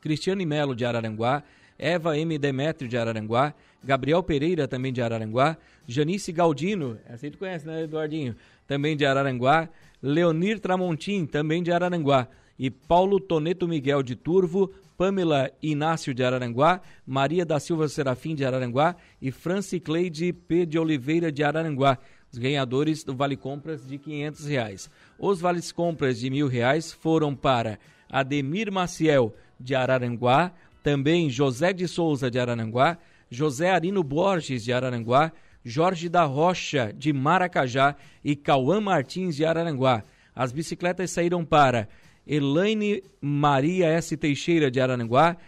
Cristiane 0.00 0.44
Melo, 0.44 0.74
de 0.74 0.84
Araranguá, 0.84 1.42
Eva 1.78 2.18
M. 2.18 2.38
Demetrio, 2.38 2.88
de 2.88 2.96
Araranguá, 2.96 3.54
Gabriel 3.82 4.22
Pereira, 4.22 4.66
também 4.66 4.92
de 4.92 5.00
Araranguá, 5.00 5.56
Janice 5.86 6.32
Galdino, 6.32 6.98
essa 7.06 7.26
aí 7.26 7.30
tu 7.30 7.38
conhece, 7.38 7.66
né, 7.66 7.84
Eduardinho? 7.84 8.34
Também 8.66 8.96
de 8.96 9.06
Araranguá, 9.06 9.68
Leonir 10.02 10.58
Tramontim, 10.58 11.24
também 11.24 11.62
de 11.62 11.72
Araranguá, 11.72 12.28
e 12.58 12.70
Paulo 12.70 13.20
Toneto 13.20 13.68
Miguel, 13.68 14.02
de 14.02 14.16
Turvo, 14.16 14.70
Pamela 14.96 15.50
Inácio, 15.62 16.12
de 16.12 16.24
Araranguá, 16.24 16.80
Maria 17.06 17.46
da 17.46 17.60
Silva 17.60 17.88
Serafim, 17.88 18.34
de 18.34 18.44
Araranguá, 18.44 18.96
e 19.22 19.30
Franci 19.30 19.78
Cleide 19.78 20.32
P. 20.32 20.66
de 20.66 20.78
Oliveira, 20.78 21.30
de 21.30 21.44
Araranguá 21.44 21.98
os 22.32 22.38
ganhadores 22.38 23.04
do 23.04 23.14
Vale 23.14 23.36
Compras 23.36 23.86
de 23.86 23.98
500 23.98 24.46
reais. 24.46 24.90
Os 25.18 25.40
vales 25.40 25.72
compras 25.72 26.18
de 26.20 26.30
mil 26.30 26.46
reais 26.46 26.92
foram 26.92 27.34
para 27.34 27.78
Ademir 28.10 28.70
Maciel, 28.70 29.34
de 29.58 29.74
Araranguá, 29.74 30.52
também 30.82 31.28
José 31.30 31.72
de 31.72 31.88
Souza, 31.88 32.30
de 32.30 32.38
Araranguá, 32.38 32.98
José 33.30 33.70
Arino 33.70 34.02
Borges, 34.02 34.64
de 34.64 34.72
Araranguá, 34.72 35.32
Jorge 35.64 36.08
da 36.08 36.24
Rocha, 36.24 36.92
de 36.96 37.12
Maracajá 37.12 37.96
e 38.22 38.36
Cauã 38.36 38.80
Martins, 38.80 39.36
de 39.36 39.44
Araranguá. 39.44 40.04
As 40.34 40.52
bicicletas 40.52 41.10
saíram 41.10 41.44
para 41.44 41.88
Elaine 42.28 43.02
Maria 43.22 43.86
S. 43.86 44.14
Teixeira, 44.14 44.70
de 44.70 44.78
Araranguá, 44.78 45.38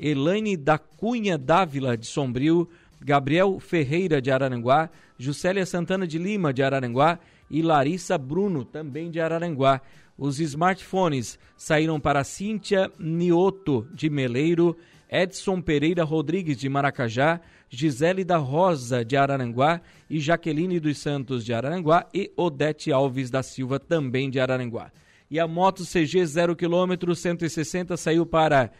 Elaine 0.00 0.56
da 0.56 0.78
Cunha 0.78 1.36
Dávila, 1.36 1.94
de 1.94 2.06
Sombrio, 2.06 2.66
Gabriel 3.00 3.60
Ferreira, 3.60 4.20
de 4.20 4.30
Araranguá, 4.30 4.88
Juscelia 5.18 5.66
Santana 5.66 6.06
de 6.06 6.18
Lima, 6.18 6.54
de 6.54 6.62
Araranguá, 6.62 7.18
e 7.50 7.60
Larissa 7.60 8.16
Bruno, 8.16 8.64
também 8.64 9.10
de 9.10 9.20
Araranguá. 9.20 9.82
Os 10.16 10.40
smartphones 10.40 11.38
saíram 11.56 12.00
para 12.00 12.24
Cíntia 12.24 12.90
Nioto, 12.98 13.86
de 13.92 14.08
Meleiro, 14.08 14.74
Edson 15.10 15.60
Pereira 15.60 16.02
Rodrigues, 16.02 16.56
de 16.56 16.68
Maracajá, 16.68 17.40
Gisele 17.68 18.24
da 18.24 18.38
Rosa, 18.38 19.04
de 19.04 19.16
Araranguá, 19.16 19.82
e 20.08 20.18
Jaqueline 20.18 20.80
dos 20.80 20.96
Santos, 20.98 21.44
de 21.44 21.52
Araranguá, 21.52 22.06
e 22.14 22.32
Odete 22.36 22.90
Alves 22.90 23.30
da 23.30 23.42
Silva, 23.42 23.78
também 23.78 24.30
de 24.30 24.40
Araranguá. 24.40 24.90
E 25.30 25.40
a 25.40 25.46
moto 25.46 25.84
CG 25.84 26.24
0 26.24 26.54
km 26.54 27.14
160 27.14 27.96
saiu 27.96 28.24
para 28.24 28.70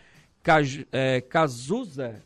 Caj, 0.43 0.87
é, 0.93 1.21
Cazuza, 1.21 2.23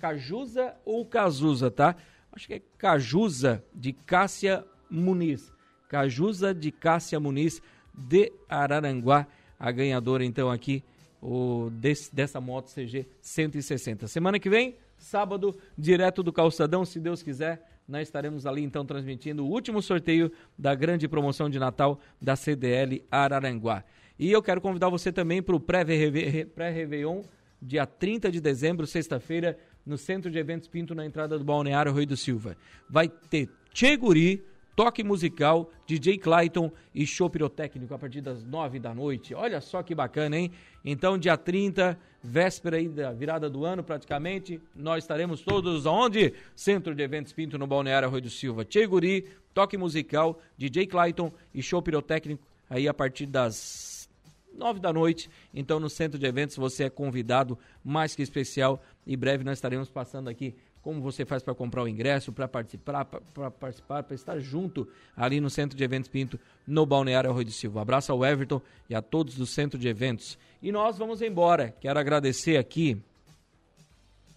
Cajuza 0.00 0.74
ou 0.84 1.04
Cazuza, 1.04 1.70
tá? 1.70 1.96
Acho 2.32 2.46
que 2.46 2.54
é 2.54 2.62
Cajuza 2.78 3.64
de 3.74 3.92
Cássia 3.92 4.64
Muniz. 4.90 5.52
Cajuza 5.88 6.54
de 6.54 6.70
Cássia 6.70 7.18
Muniz 7.18 7.60
de 7.92 8.32
Araranguá, 8.48 9.26
a 9.58 9.70
ganhadora 9.72 10.24
então 10.24 10.50
aqui 10.50 10.84
o 11.20 11.68
desse, 11.72 12.14
dessa 12.14 12.40
moto 12.40 12.72
CG 12.72 13.06
160. 13.20 14.06
Semana 14.06 14.38
que 14.38 14.48
vem, 14.48 14.76
sábado, 14.96 15.56
direto 15.76 16.22
do 16.22 16.32
Calçadão, 16.32 16.84
se 16.84 17.00
Deus 17.00 17.22
quiser, 17.22 17.77
nós 17.88 18.06
estaremos 18.06 18.44
ali 18.44 18.62
então 18.62 18.84
transmitindo 18.84 19.44
o 19.44 19.48
último 19.48 19.80
sorteio 19.80 20.30
da 20.58 20.74
grande 20.74 21.08
promoção 21.08 21.48
de 21.48 21.58
Natal 21.58 21.98
da 22.20 22.36
CDL 22.36 23.02
Araranguá. 23.10 23.82
E 24.18 24.30
eu 24.30 24.42
quero 24.42 24.60
convidar 24.60 24.90
você 24.90 25.10
também 25.10 25.42
para 25.42 25.56
o 25.56 25.60
pré-Réveillon, 25.60 27.22
dia 27.62 27.86
30 27.86 28.30
de 28.30 28.40
dezembro, 28.40 28.86
sexta-feira, 28.86 29.58
no 29.86 29.96
Centro 29.96 30.30
de 30.30 30.38
Eventos 30.38 30.68
Pinto, 30.68 30.94
na 30.94 31.06
entrada 31.06 31.38
do 31.38 31.44
Balneário 31.44 31.92
Rui 31.92 32.04
do 32.04 32.16
Silva. 32.16 32.56
Vai 32.90 33.08
ter 33.08 33.48
Cheguri, 33.72 34.44
toque 34.78 35.02
musical, 35.02 35.68
DJ 35.88 36.18
Clayton 36.18 36.70
e 36.94 37.04
show 37.04 37.28
pirotécnico 37.28 37.92
a 37.92 37.98
partir 37.98 38.20
das 38.20 38.44
nove 38.44 38.78
da 38.78 38.94
noite. 38.94 39.34
Olha 39.34 39.60
só 39.60 39.82
que 39.82 39.92
bacana, 39.92 40.38
hein? 40.38 40.52
Então, 40.84 41.18
dia 41.18 41.36
30, 41.36 41.98
véspera 42.22 42.76
aí 42.76 42.88
da 42.88 43.10
virada 43.10 43.50
do 43.50 43.64
ano 43.64 43.82
praticamente, 43.82 44.60
nós 44.76 45.02
estaremos 45.02 45.42
todos 45.42 45.84
onde? 45.84 46.32
Centro 46.54 46.94
de 46.94 47.02
Eventos 47.02 47.32
Pinto, 47.32 47.58
no 47.58 47.66
Balneário 47.66 48.08
Rui 48.08 48.20
do 48.20 48.30
Silva. 48.30 48.64
Cheguri, 48.70 49.26
toque 49.52 49.76
musical, 49.76 50.38
DJ 50.56 50.86
Clayton 50.86 51.32
e 51.52 51.60
show 51.60 51.82
pirotécnico 51.82 52.46
aí 52.70 52.86
a 52.86 52.94
partir 52.94 53.26
das 53.26 54.08
nove 54.54 54.78
da 54.78 54.92
noite. 54.92 55.28
Então, 55.52 55.80
no 55.80 55.90
centro 55.90 56.20
de 56.20 56.26
eventos, 56.26 56.56
você 56.56 56.84
é 56.84 56.90
convidado, 56.90 57.58
mais 57.82 58.14
que 58.14 58.22
especial. 58.22 58.80
Em 59.04 59.18
breve 59.18 59.42
nós 59.42 59.58
estaremos 59.58 59.90
passando 59.90 60.30
aqui 60.30 60.54
como 60.88 61.02
você 61.02 61.26
faz 61.26 61.42
para 61.42 61.54
comprar 61.54 61.82
o 61.82 61.86
ingresso, 61.86 62.32
para 62.32 62.48
participar, 62.48 63.04
para 63.04 63.50
participar, 63.50 64.02
para 64.04 64.14
estar 64.14 64.38
junto 64.38 64.88
ali 65.14 65.38
no 65.38 65.50
Centro 65.50 65.76
de 65.76 65.84
Eventos 65.84 66.08
Pinto, 66.08 66.40
no 66.66 66.86
Balneário 66.86 67.28
Arroio 67.28 67.44
de 67.44 67.52
Silva. 67.52 67.80
Um 67.80 67.82
abraço 67.82 68.10
ao 68.10 68.24
Everton 68.24 68.58
e 68.88 68.94
a 68.94 69.02
todos 69.02 69.34
do 69.34 69.44
Centro 69.44 69.78
de 69.78 69.86
Eventos. 69.86 70.38
E 70.62 70.72
nós 70.72 70.96
vamos 70.96 71.20
embora. 71.20 71.76
Quero 71.78 72.00
agradecer 72.00 72.56
aqui 72.56 72.96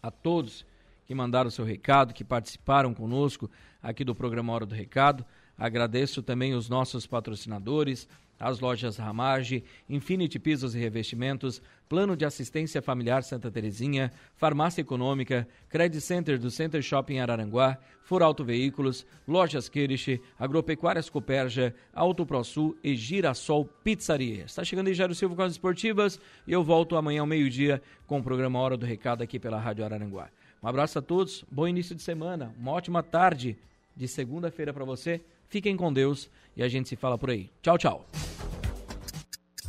a 0.04 0.12
todos 0.12 0.66
que 1.08 1.16
mandaram 1.16 1.50
seu 1.50 1.64
recado, 1.64 2.14
que 2.14 2.26
participaram 2.26 2.94
conosco 2.94 3.50
aqui 3.82 4.04
do 4.04 4.14
programa 4.14 4.52
Hora 4.52 4.66
do 4.66 4.76
Recado. 4.76 5.26
Agradeço 5.58 6.22
também 6.22 6.54
os 6.54 6.68
nossos 6.68 7.08
patrocinadores, 7.08 8.10
as 8.42 8.60
lojas 8.60 8.98
Ramage, 8.98 9.64
Infinity 9.88 10.40
Pisos 10.40 10.74
e 10.74 10.80
Revestimentos, 10.80 11.62
Plano 11.88 12.18
de 12.18 12.26
Assistência 12.26 12.82
Familiar 12.82 13.24
Santa 13.24 13.52
Terezinha, 13.52 14.12
Farmácia 14.36 14.82
Econômica, 14.82 15.48
Credit 15.70 16.02
Center 16.02 16.40
do 16.40 16.50
Center 16.50 16.82
Shopping 16.82 17.20
Araranguá, 17.20 17.78
Furauto 18.02 18.44
Veículos, 18.44 19.06
Lojas 19.28 19.70
Kirish, 19.70 20.20
Agropecuárias 20.40 21.10
Coperja, 21.10 21.76
Auto 21.94 22.26
ProSul 22.26 22.76
e 22.84 22.96
Girassol 22.96 23.66
Pizzaria. 23.84 24.46
Está 24.46 24.64
chegando 24.64 24.88
aí 24.88 24.94
Jairo 24.96 25.14
Silva 25.14 25.36
com 25.36 25.44
as 25.44 25.52
esportivas 25.52 26.20
e 26.48 26.52
eu 26.52 26.64
volto 26.64 26.96
amanhã 26.96 27.22
ao 27.22 27.28
meio-dia 27.28 27.82
com 28.08 28.20
o 28.20 28.24
programa 28.24 28.60
Hora 28.60 28.76
do 28.76 28.86
Recado 28.86 29.22
aqui 29.22 29.40
pela 29.40 29.60
Rádio 29.60 29.86
Araranguá. 29.86 30.30
Um 30.64 30.68
abraço 30.68 30.98
a 30.98 31.02
todos, 31.02 31.46
bom 31.52 31.68
início 31.68 31.96
de 31.96 32.02
semana, 32.02 32.54
uma 32.58 32.72
ótima 32.72 33.04
tarde 33.04 33.58
de 33.96 34.08
segunda-feira 34.08 34.74
para 34.74 34.86
você. 34.86 35.22
Fiquem 35.52 35.76
com 35.76 35.92
Deus 35.92 36.30
e 36.56 36.64
a 36.64 36.70
gente 36.70 36.88
se 36.88 36.96
fala 36.96 37.18
por 37.18 37.30
aí. 37.30 37.50
Tchau, 37.62 37.78
tchau. 37.78 38.06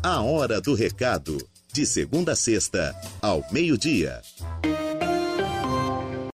A 0.00 0.22
Hora 0.22 0.60
do 0.60 0.74
Recado. 0.74 1.36
De 1.72 1.84
segunda 1.84 2.32
a 2.32 2.36
sexta, 2.36 2.94
ao 3.20 3.44
meio-dia. 3.50 4.20